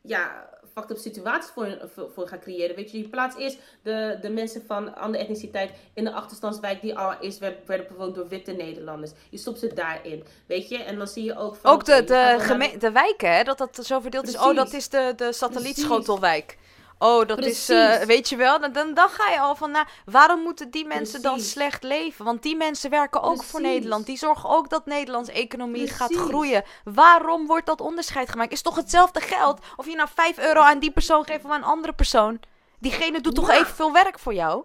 [0.03, 2.77] ja, fucked up situaties voor, voor, voor gaan creëren.
[2.77, 6.99] Weet je, je plaatst eerst de, de mensen van andere etniciteit in de achterstandswijk die
[6.99, 9.11] al eerst werd, werden bewoond door witte Nederlanders.
[9.31, 10.79] Je stopt ze daarin, weet je?
[10.79, 11.73] En dan zie je ook van...
[11.73, 13.43] Ook de, de, naar de wijken, hè?
[13.43, 14.39] Dat dat zo verdeeld is.
[14.39, 16.59] Oh, dat is de, de satellietschotelwijk.
[17.03, 20.41] Oh, dat is, eh, weet je wel, dan, dan, ga je al van, nou, waarom
[20.41, 22.25] moeten die mensen dan slecht leven?
[22.25, 23.61] Want die mensen werken ook voor.
[23.61, 24.07] Nederland.
[24.07, 26.65] Die zorgen ook dat Nederlands economie gaat groeien.
[26.85, 28.53] Waarom wordt dat onderscheid gemaakt?
[28.53, 29.61] Is toch hetzelfde geld?
[29.77, 32.41] Of je nou 5 euro aan die persoon geeft of aan een andere persoon?
[32.79, 33.59] Diegene doet toch Ja.
[33.61, 34.65] evenveel werk voor jou?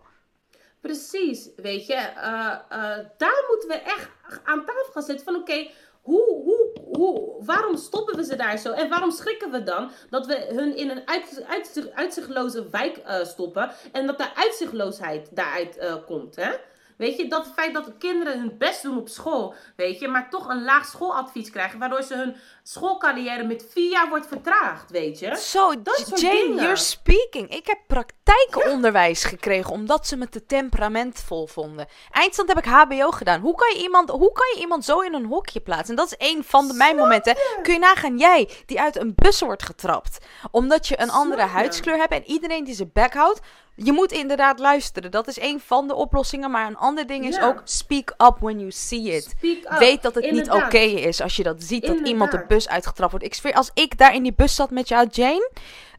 [0.81, 1.93] Precies, weet je.
[1.93, 4.09] eh, eh, daar moeten we echt
[4.43, 5.67] aan tafel gaan zitten van oké,
[6.05, 8.71] hoe, hoe, hoe, waarom stoppen we ze daar zo?
[8.71, 13.23] En waarom schrikken we dan dat we hun in een uit, uitzicht- uitzichtloze wijk eh,
[13.25, 16.51] stoppen en dat de uitzichtloosheid daaruit eh, komt, hè?
[16.97, 20.07] Weet je, dat het feit dat de kinderen hun best doen op school, weet je,
[20.07, 24.91] maar toch een laag schooladvies krijgen, waardoor ze hun schoolcarrière met vier jaar wordt vertraagd,
[24.91, 25.35] weet je?
[25.37, 26.55] Zo, Dat soort Jane, dingen.
[26.63, 27.49] you're speaking.
[27.55, 27.79] Ik heb
[28.25, 31.87] praktijkonderwijs gekregen omdat ze me te temperamentvol vonden.
[32.11, 33.41] Eindstand heb ik HBO gedaan.
[33.41, 35.89] Hoe kan je iemand, hoe kan je iemand zo in een hokje plaatsen?
[35.89, 37.35] En dat is een van de, mijn momenten.
[37.61, 40.25] Kun je nagaan, jij die uit een bus wordt getrapt.
[40.51, 43.39] Omdat je een andere huidskleur hebt en iedereen die zijn bek houdt.
[43.77, 45.11] Je moet inderdaad luisteren.
[45.11, 46.51] Dat is een van de oplossingen.
[46.51, 47.47] Maar een ander ding is Ja.
[47.47, 49.33] ook speak up when you see it.
[49.79, 53.11] Weet dat het niet oké is als je dat ziet dat iemand de bus uitgetrapt
[53.11, 53.25] wordt.
[53.25, 55.49] Ik zweer, als ik daar in die bus zat met jou, Jane.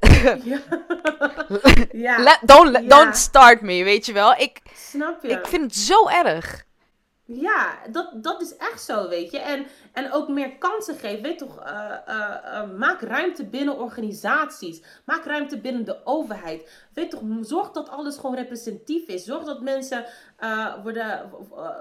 [0.01, 0.59] Ja.
[2.07, 2.19] ja.
[2.19, 2.89] Let- don't, let- Ja.
[2.89, 4.33] don't start me, weet je wel.
[4.33, 5.29] Ik, Snap je?
[5.29, 6.65] ik vind het zo erg.
[7.25, 9.39] Ja, dat, dat is echt zo, weet je.
[9.39, 9.67] En,
[9.97, 11.21] En ook meer kansen geeft.
[11.21, 14.83] Weet toch, uh, uh, maak ruimte binnen organisaties.
[15.05, 16.87] Maak ruimte binnen de overheid.
[16.95, 19.25] Weet toch, zorg dat alles gewoon representatief is.
[19.25, 20.07] Zorg dat mensen,
[20.83, 21.31] worden,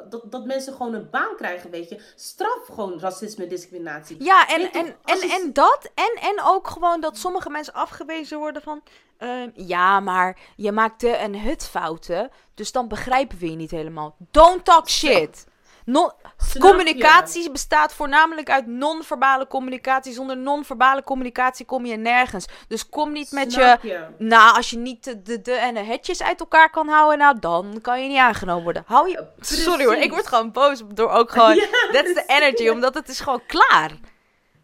[0.09, 2.01] dat, dat mensen gewoon een baan krijgen, weet je.
[2.15, 4.23] Straf gewoon racisme en discriminatie.
[4.23, 5.91] Ja, en, en, en, en dat.
[5.95, 8.83] En, en ook gewoon dat sommige mensen afgewezen worden van...
[9.17, 14.15] Ehm, ja, maar je maakte een hutfouten, dus dan begrijpen we je niet helemaal.
[14.31, 15.45] Don't talk shit.
[15.85, 16.11] Non
[16.59, 20.13] communicatie bestaat voornamelijk uit non-verbale communicatie.
[20.13, 22.45] Zonder non-verbale communicatie kom je nergens.
[22.67, 26.23] Dus kom niet met je, Nou, als je niet de, de, de en de hetjes
[26.23, 28.83] uit elkaar kan houden, nou, dan kan je niet aangenomen worden.
[28.85, 29.27] Hou je.
[29.39, 31.55] Sorry hoor, ik word gewoon boos door ook gewoon.
[31.93, 33.91] that's the energy, omdat het is gewoon klaar.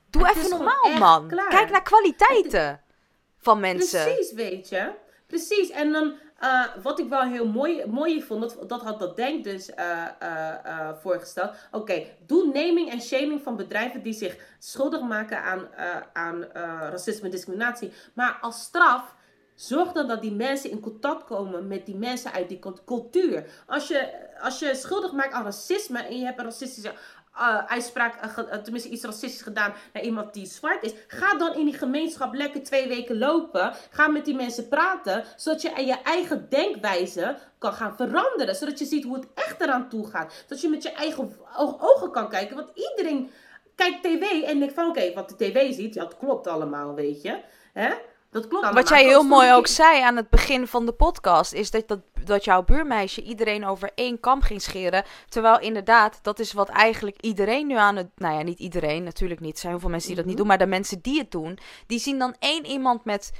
[0.09, 1.27] Doe even normaal, man.
[1.49, 2.81] Kijk naar kwaliteiten
[3.37, 4.03] van mensen.
[4.03, 4.89] Precies, weet je.
[5.27, 5.69] Precies.
[5.69, 9.43] En dan uh, wat ik wel heel mooi, mooi vond, dat, dat had dat Denk
[9.43, 11.55] dus uh, uh, voorgesteld.
[11.71, 15.67] Oké, doe naming en shaming van bedrijven die zich schuldig maken aan,
[16.13, 16.43] aan
[16.89, 17.91] racisme en discriminatie.
[18.13, 19.15] Maar als straf,
[19.55, 23.45] zorg dan dat die mensen in contact komen met die mensen uit die cultuur.
[23.65, 24.09] Als je,
[24.41, 26.93] als je schuldig maakt aan racisme en je hebt een racistische
[27.35, 30.93] uh, uitspraak, uh, tenminste iets racistisch gedaan naar iemand die zwart is.
[31.07, 33.73] Ga dan in die gemeenschap lekker twee weken lopen.
[33.89, 35.23] Ga met die mensen praten.
[35.35, 38.55] Zodat je je eigen denkwijze kan gaan veranderen.
[38.55, 40.33] Zodat je ziet hoe het echt eraan toe gaat.
[40.41, 41.35] Zodat je met je eigen
[41.79, 42.55] ogen kan kijken.
[42.55, 43.31] Want iedereen
[43.75, 47.21] kijkt tv en denkt van oké, wat de tv ziet, ja, dat klopt allemaal, weet
[47.21, 47.39] je.
[47.73, 47.93] Hè?
[48.31, 48.73] Dat klopt.
[48.73, 51.99] Wat jij heel mooi ook zei aan het begin van de podcast, is dat, dat,
[52.23, 55.03] dat jouw buurmeisje iedereen over één kam ging scheren.
[55.29, 58.07] Terwijl inderdaad, dat is wat eigenlijk iedereen nu aan het.
[58.15, 59.53] Nou ja, niet iedereen, natuurlijk niet.
[59.53, 60.43] Er zijn heel veel mensen die dat niet mhm.
[60.43, 60.57] doen.
[60.57, 61.57] Maar de mensen die het doen,
[61.87, 63.31] die zien dan één iemand met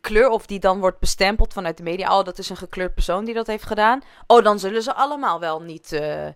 [0.00, 2.18] kleur, of die dan wordt bestempeld vanuit de media.
[2.18, 4.02] Oh, dat is een gekleurd persoon die dat heeft gedaan.
[4.26, 6.26] Oh, dan zullen ze allemaal wel niet, uh,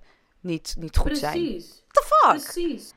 [0.40, 1.32] niet, niet goed zijn.
[1.32, 1.82] Precies.
[1.88, 2.52] What the fuck?
[2.52, 2.92] Precies.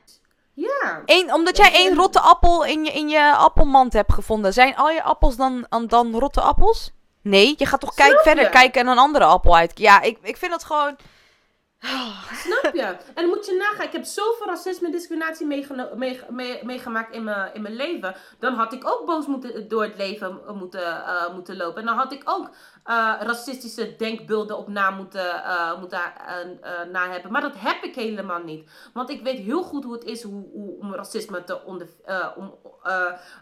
[0.56, 1.02] Ja.
[1.04, 4.52] Eén, omdat jij één rotte appel in je, in je appelmand hebt gevonden.
[4.52, 6.92] Zijn al je appels dan, dan rotte appels?
[7.22, 9.78] Nee, je gaat toch kijk, verder kijken en een andere appel uit.
[9.78, 10.96] Ja, ik, ik vind dat gewoon...
[12.44, 12.82] Snap je?
[12.82, 13.86] En dan moet je nagaan.
[13.86, 15.46] Ik heb zoveel racisme en discriminatie
[16.62, 18.14] meegemaakt in mijn, in mijn leven.
[18.38, 21.80] Dan had ik ook boos moeten, door het leven moeten, uh, moeten lopen.
[21.80, 26.00] En dan had ik ook uh, racistische denkbeelden op na moeten, uh, moeten
[26.92, 27.32] hebben.
[27.32, 28.70] Maar dat heb ik helemaal niet.
[28.92, 31.88] Want ik weet heel goed hoe het is hoe, hoe, om racisme te onder,
[32.36, 32.54] om,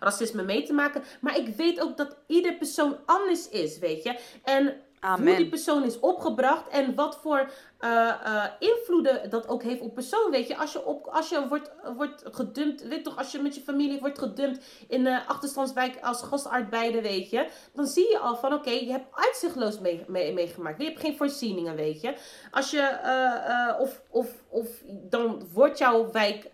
[0.01, 1.03] racisme mee te maken.
[1.21, 4.19] Maar ik weet ook dat ieder persoon anders is, weet je.
[4.43, 7.51] En hoe die persoon is opgebracht en wat voor
[7.81, 7.91] uh,
[8.27, 10.31] uh, invloeden dat ook heeft op persoon.
[10.31, 13.55] Weet je, als je, op, als je wordt, wordt gedumpt, weet toch, als je met
[13.55, 18.37] je familie wordt gedumpt in de achterstandswijk als gastarbeider, weet je, dan zie je al
[18.37, 20.79] van oké, je hebt uitzichtloos meegemaakt.
[20.79, 22.15] Mee, je hebt geen voorzieningen, weet je.
[22.51, 26.51] Als je, uh, of, of, of dan wordt jouw wijk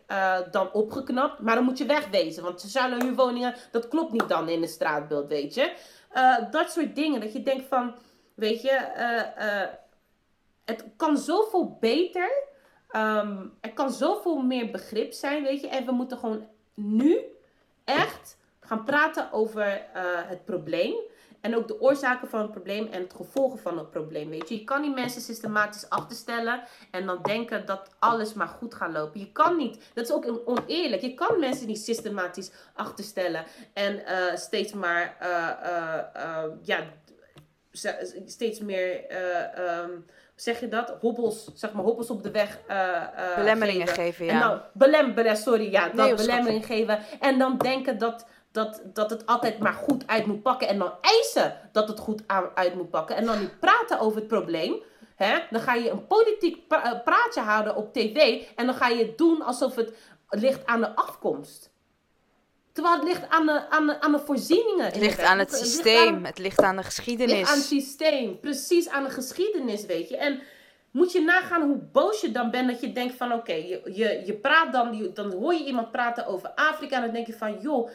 [0.51, 4.61] dan opgeknapt, maar dan moet je wegwezen, want sociale huurwoningen, dat klopt niet dan in
[4.61, 5.73] het straatbeeld, weet je.
[6.51, 7.95] dat soort dingen, dat je denkt van
[8.41, 9.69] Weet je, uh, uh,
[10.65, 12.49] het kan zoveel beter.
[12.97, 15.69] Um, er kan zoveel meer begrip zijn, weet je.
[15.69, 17.19] En we moeten gewoon nu
[17.85, 20.95] echt gaan praten over uh, het probleem.
[21.41, 24.31] En ook de oorzaken van het probleem en het gevolgen van het probleem.
[24.31, 28.75] Weet je, je kan die mensen systematisch achterstellen en dan denken dat alles maar goed
[28.75, 29.21] gaat lopen.
[29.21, 31.03] Je kan niet, dat is ook oneerlijk.
[31.03, 34.03] Je kan mensen niet systematisch achterstellen en
[34.39, 35.17] steeds maar
[36.63, 36.79] ja,
[38.27, 43.37] steeds meer, uh, um, zeg je dat, hobbels, zeg maar, hobbels op de weg uh,
[43.37, 44.33] Belemmeringen geven, ja.
[44.33, 44.63] En dan,
[45.15, 46.99] belem, sorry, ja, dat belemmering geven.
[47.21, 50.69] En dan denken dat, dat, dat het altijd maar goed uit moet pakken.
[50.69, 52.23] En dan eisen dat het goed
[52.55, 53.17] uit moet pakken.
[53.17, 54.83] En dan niet praten over het probleem.
[55.17, 55.39] Hè?
[55.51, 56.69] Dan ga je een politiek
[57.05, 58.43] praatje houden op tv.
[58.57, 59.97] En dan ga je doen alsof het
[60.29, 61.71] ligt aan de afkomst.
[62.73, 64.85] Terwijl het ligt aan de, aan de, aan de voorzieningen.
[64.85, 67.31] Het ligt aan het, systeem, het ligt aan, de geschiedenis.
[67.31, 70.17] Het ligt aan het systeem, precies aan de geschiedenis, weet je.
[70.17, 70.41] En
[70.91, 74.23] moet je nagaan hoe boos je dan bent dat je denkt van oké, je, je,
[74.25, 77.61] je praat dan, dan hoor je iemand praten over Afrika en dan denk je van
[77.61, 77.91] joh,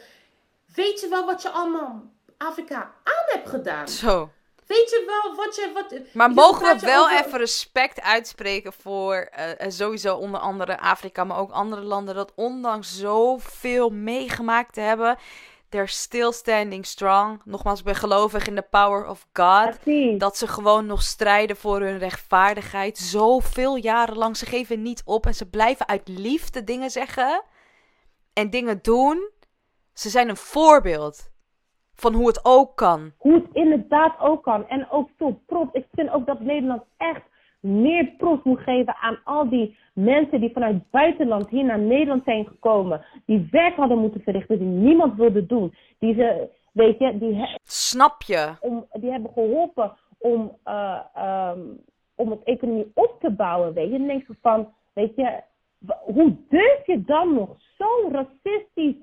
[0.74, 3.88] weet je wel wat je allemaal Afrika aan hebt gedaan?
[3.88, 4.30] Zo.
[4.66, 5.70] Weet je wel wat je.
[5.74, 11.38] Wat, maar mogen we wel even respect uitspreken voor uh, sowieso onder andere Afrika, maar
[11.38, 15.18] ook andere landen, dat ondanks zoveel meegemaakt te hebben,
[15.68, 17.40] they're still standing strong.
[17.44, 19.78] Nogmaals, ik ben gelovig in de power of God.
[20.18, 22.98] Dat ze gewoon nog strijden voor hun rechtvaardigheid.
[22.98, 24.36] Zoveel jaren lang.
[24.36, 27.42] Ze geven niet op en ze blijven uit liefde dingen zeggen
[28.32, 29.30] en dingen doen.
[29.94, 31.30] Ze zijn een voorbeeld
[31.96, 33.12] van hoe het ook kan.
[33.18, 34.68] Hoe het inderdaad ook kan.
[34.68, 35.72] En ook tot trots.
[35.72, 37.22] Ik vind ook dat Nederland echt
[37.60, 42.24] meer proef moet geven aan al die mensen die vanuit het buitenland hier naar Nederland
[42.24, 43.04] zijn gekomen.
[43.26, 45.74] Die werk hadden moeten verrichten die niemand wilde doen.
[45.98, 48.54] Die ze, weet je, die, Snap je?
[48.60, 51.60] om, die hebben geholpen om, eh, ehm,
[52.14, 53.74] om het economie op te bouwen.
[53.74, 55.40] Weet je, dan denk je van, weet je,
[56.04, 58.96] hoe durf je dan nog zo'n racistisch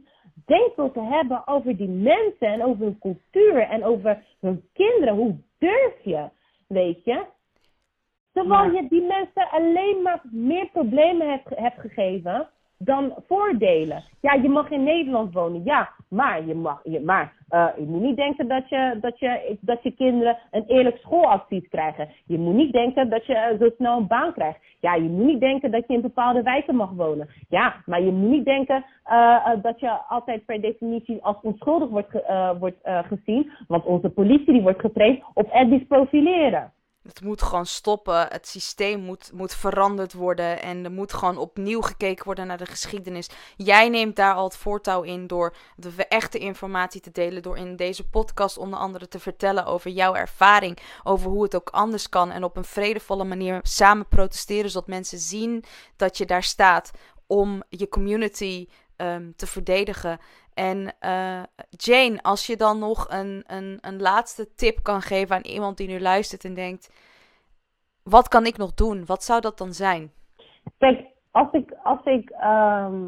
[0.45, 5.15] denkbeeld te hebben over die mensen en over hun cultuur en over hun kinderen?
[5.15, 6.29] Hoe durf je,
[6.67, 7.25] weet je?
[8.33, 12.49] Terwijl je die mensen alleen maar meer problemen hebt, hebt gegeven
[12.83, 14.03] dan voordelen.
[14.21, 18.01] Ja, je mag in Nederland wonen, ja, maar je, mag, je, maar, eh, je moet
[18.01, 22.09] niet denken dat je, dat, je, dat je kinderen een eerlijk schooladvies krijgen.
[22.25, 24.59] Je moet niet denken dat je eh, zo snel een baan krijgt.
[24.79, 27.29] Ja, je moet niet denken dat je in bepaalde wijken mag wonen.
[27.49, 32.21] Ja, maar je moet niet denken eh, dat je altijd per definitie als onschuldig wordt,
[32.21, 33.51] eh, wordt gezien.
[33.67, 36.71] Want onze politie die wordt getraind op etnisch profileren.
[37.03, 38.27] Het moet gewoon stoppen.
[38.29, 40.61] Het systeem moet, moet veranderd worden.
[40.61, 43.29] En er moet gewoon opnieuw gekeken worden naar de geschiedenis.
[43.55, 47.41] Jij neemt daar al het voortouw in door de echte informatie te delen.
[47.41, 50.77] Door in deze podcast onder andere te vertellen over jouw ervaring.
[51.03, 52.31] Over hoe het ook anders kan.
[52.31, 54.69] En op een vredevolle manier samen protesteren.
[54.69, 55.63] Zodat mensen zien
[55.95, 56.91] dat je daar staat
[57.27, 60.17] om je community ehm, te verdedigen.
[60.53, 65.41] En eh, Jane, als je dan nog een, een, een laatste tip kan geven aan
[65.41, 66.89] iemand die nu luistert en denkt:
[68.03, 69.05] wat kan ik nog doen?
[69.05, 70.11] Wat zou dat dan zijn?
[70.77, 73.01] Kijk, als ik, als ik, ehm,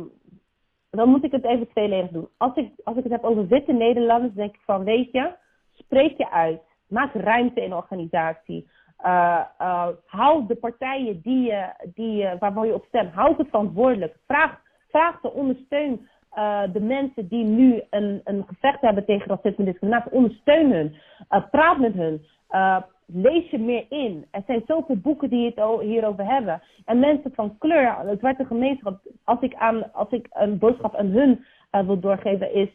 [0.89, 2.27] dan moet ik het even tweeledig doen.
[2.37, 5.35] Als ik, als ik het heb over witte Nederlanders, denk ik van, weet je,
[5.73, 6.61] spreek je uit.
[6.87, 8.69] Maak ruimte in de organisatie.
[8.97, 13.49] Eh, eh, hou de partijen die je, die je, waarvoor je op stemt, houd het
[13.49, 14.17] verantwoordelijk.
[14.27, 14.61] Vraag,
[14.95, 19.71] vraag ze, ondersteun eh, de mensen die nu een, een gevecht hebben tegen racisme en
[19.71, 20.11] discriminatie.
[20.11, 20.95] Ondersteun hun.
[21.27, 22.25] Eh, praat met hun.
[22.47, 24.25] Eh, lees je meer in.
[24.31, 26.61] Er zijn zoveel boeken die het hierover hebben.
[26.85, 31.07] En mensen van kleur, de zwarte gemeenschap, als ik, aan, als ik een boodschap aan
[31.07, 32.69] hun wil doorgeven, is,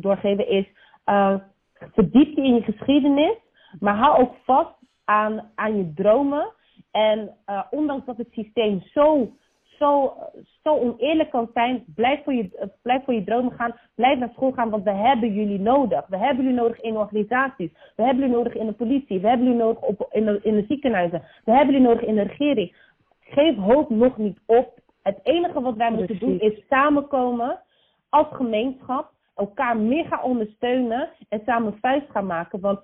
[0.00, 0.66] doorgeven is
[1.76, 3.36] verdiep je in je geschiedenis,
[3.80, 4.74] maar hou ook vast
[5.04, 6.52] aan, aan je dromen.
[6.90, 7.36] En
[7.70, 9.32] ondanks dat het systeem zo,
[9.80, 10.14] zo,
[10.62, 13.74] zo oneerlijk kan zijn, blijf voor, je, blijf voor je dromen gaan.
[13.94, 16.06] Blijf naar school gaan, want we hebben jullie nodig.
[16.08, 17.70] We hebben jullie nodig in organisaties.
[17.96, 19.20] We hebben jullie nodig in de politie.
[19.20, 21.22] We hebben jullie nodig op, in, de, in de ziekenhuizen.
[21.44, 22.76] We hebben jullie nodig in de regering.
[23.20, 24.78] Geef hoop nog niet op.
[25.02, 27.60] Het enige wat wij moeten doen is samenkomen
[28.08, 29.12] als gemeenschap.
[29.34, 32.60] Elkaar meer gaan ondersteunen en samen vuist gaan maken.
[32.60, 32.80] Want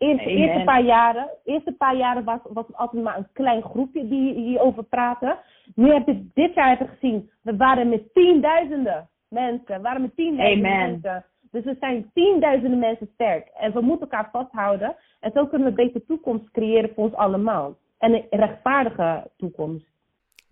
[0.00, 3.62] in de eerste paar jaren, eerste paar jaren was, was het altijd maar een klein
[3.62, 5.38] groepje die hierover praten.
[5.74, 9.76] Nu heb ik dit jaar heb ik gezien, we waren met tienduizenden mensen.
[9.76, 10.90] We waren met tienduizenden Amen.
[10.90, 11.24] mensen.
[11.50, 13.46] Dus we zijn tienduizenden mensen sterk.
[13.54, 14.96] En we moeten elkaar vasthouden.
[15.20, 17.76] En zo kunnen we een betere toekomst creëren voor ons allemaal.
[17.98, 19.86] En een rechtvaardige toekomst.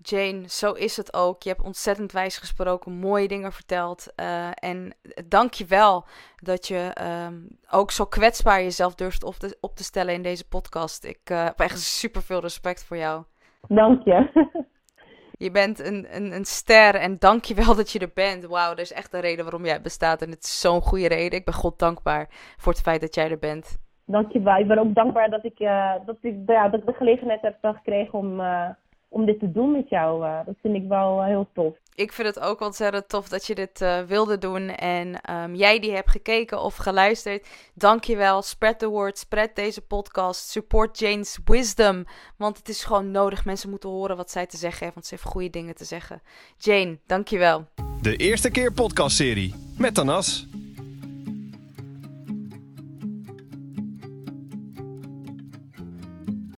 [0.03, 1.43] Jane, zo is het ook.
[1.43, 4.13] Je hebt ontzettend wijs gesproken, mooie dingen verteld.
[4.15, 4.95] eh, en
[5.29, 6.05] dank je wel
[6.43, 7.35] dat je ehm,
[7.71, 11.05] ook zo kwetsbaar jezelf durft op te, op te stellen in deze podcast.
[11.05, 13.25] Ik eh, heb echt super veel respect voor jou.
[13.69, 14.27] Dank je.
[15.39, 18.47] Je bent een, een, een ster en dank je wel dat je er bent.
[18.47, 21.39] Wauw, er is echt een reden waarom jij bestaat en het is zo'n goede reden.
[21.39, 22.27] Ik ben God dankbaar
[22.57, 23.79] voor het feit dat jij er bent.
[24.07, 24.57] Dank je wel.
[24.57, 27.57] Ik ben ook dankbaar dat ik, eh, dat ik, ja, dat ik de gelegenheid heb
[27.61, 28.41] gekregen om,
[29.09, 30.25] om dit te doen met jou.
[30.25, 30.47] eh.
[30.47, 31.75] dat vind ik wel eh, heel tof.
[31.95, 34.69] Ik vind het ook ontzettend tof dat je dit eh, wilde doen.
[34.69, 38.43] En ehm, jij die hebt gekeken of geluisterd, dank je wel.
[38.43, 40.49] Spread the word, spread deze podcast.
[40.51, 42.05] Support Jane's wisdom.
[42.37, 43.45] Want het is gewoon nodig.
[43.45, 46.23] Mensen moeten horen wat zij te zeggen heeft, want ze heeft goede dingen te zeggen.
[46.57, 47.65] Jane, dank je wel.
[48.03, 50.47] De eerste keer podcastserie met Tanas.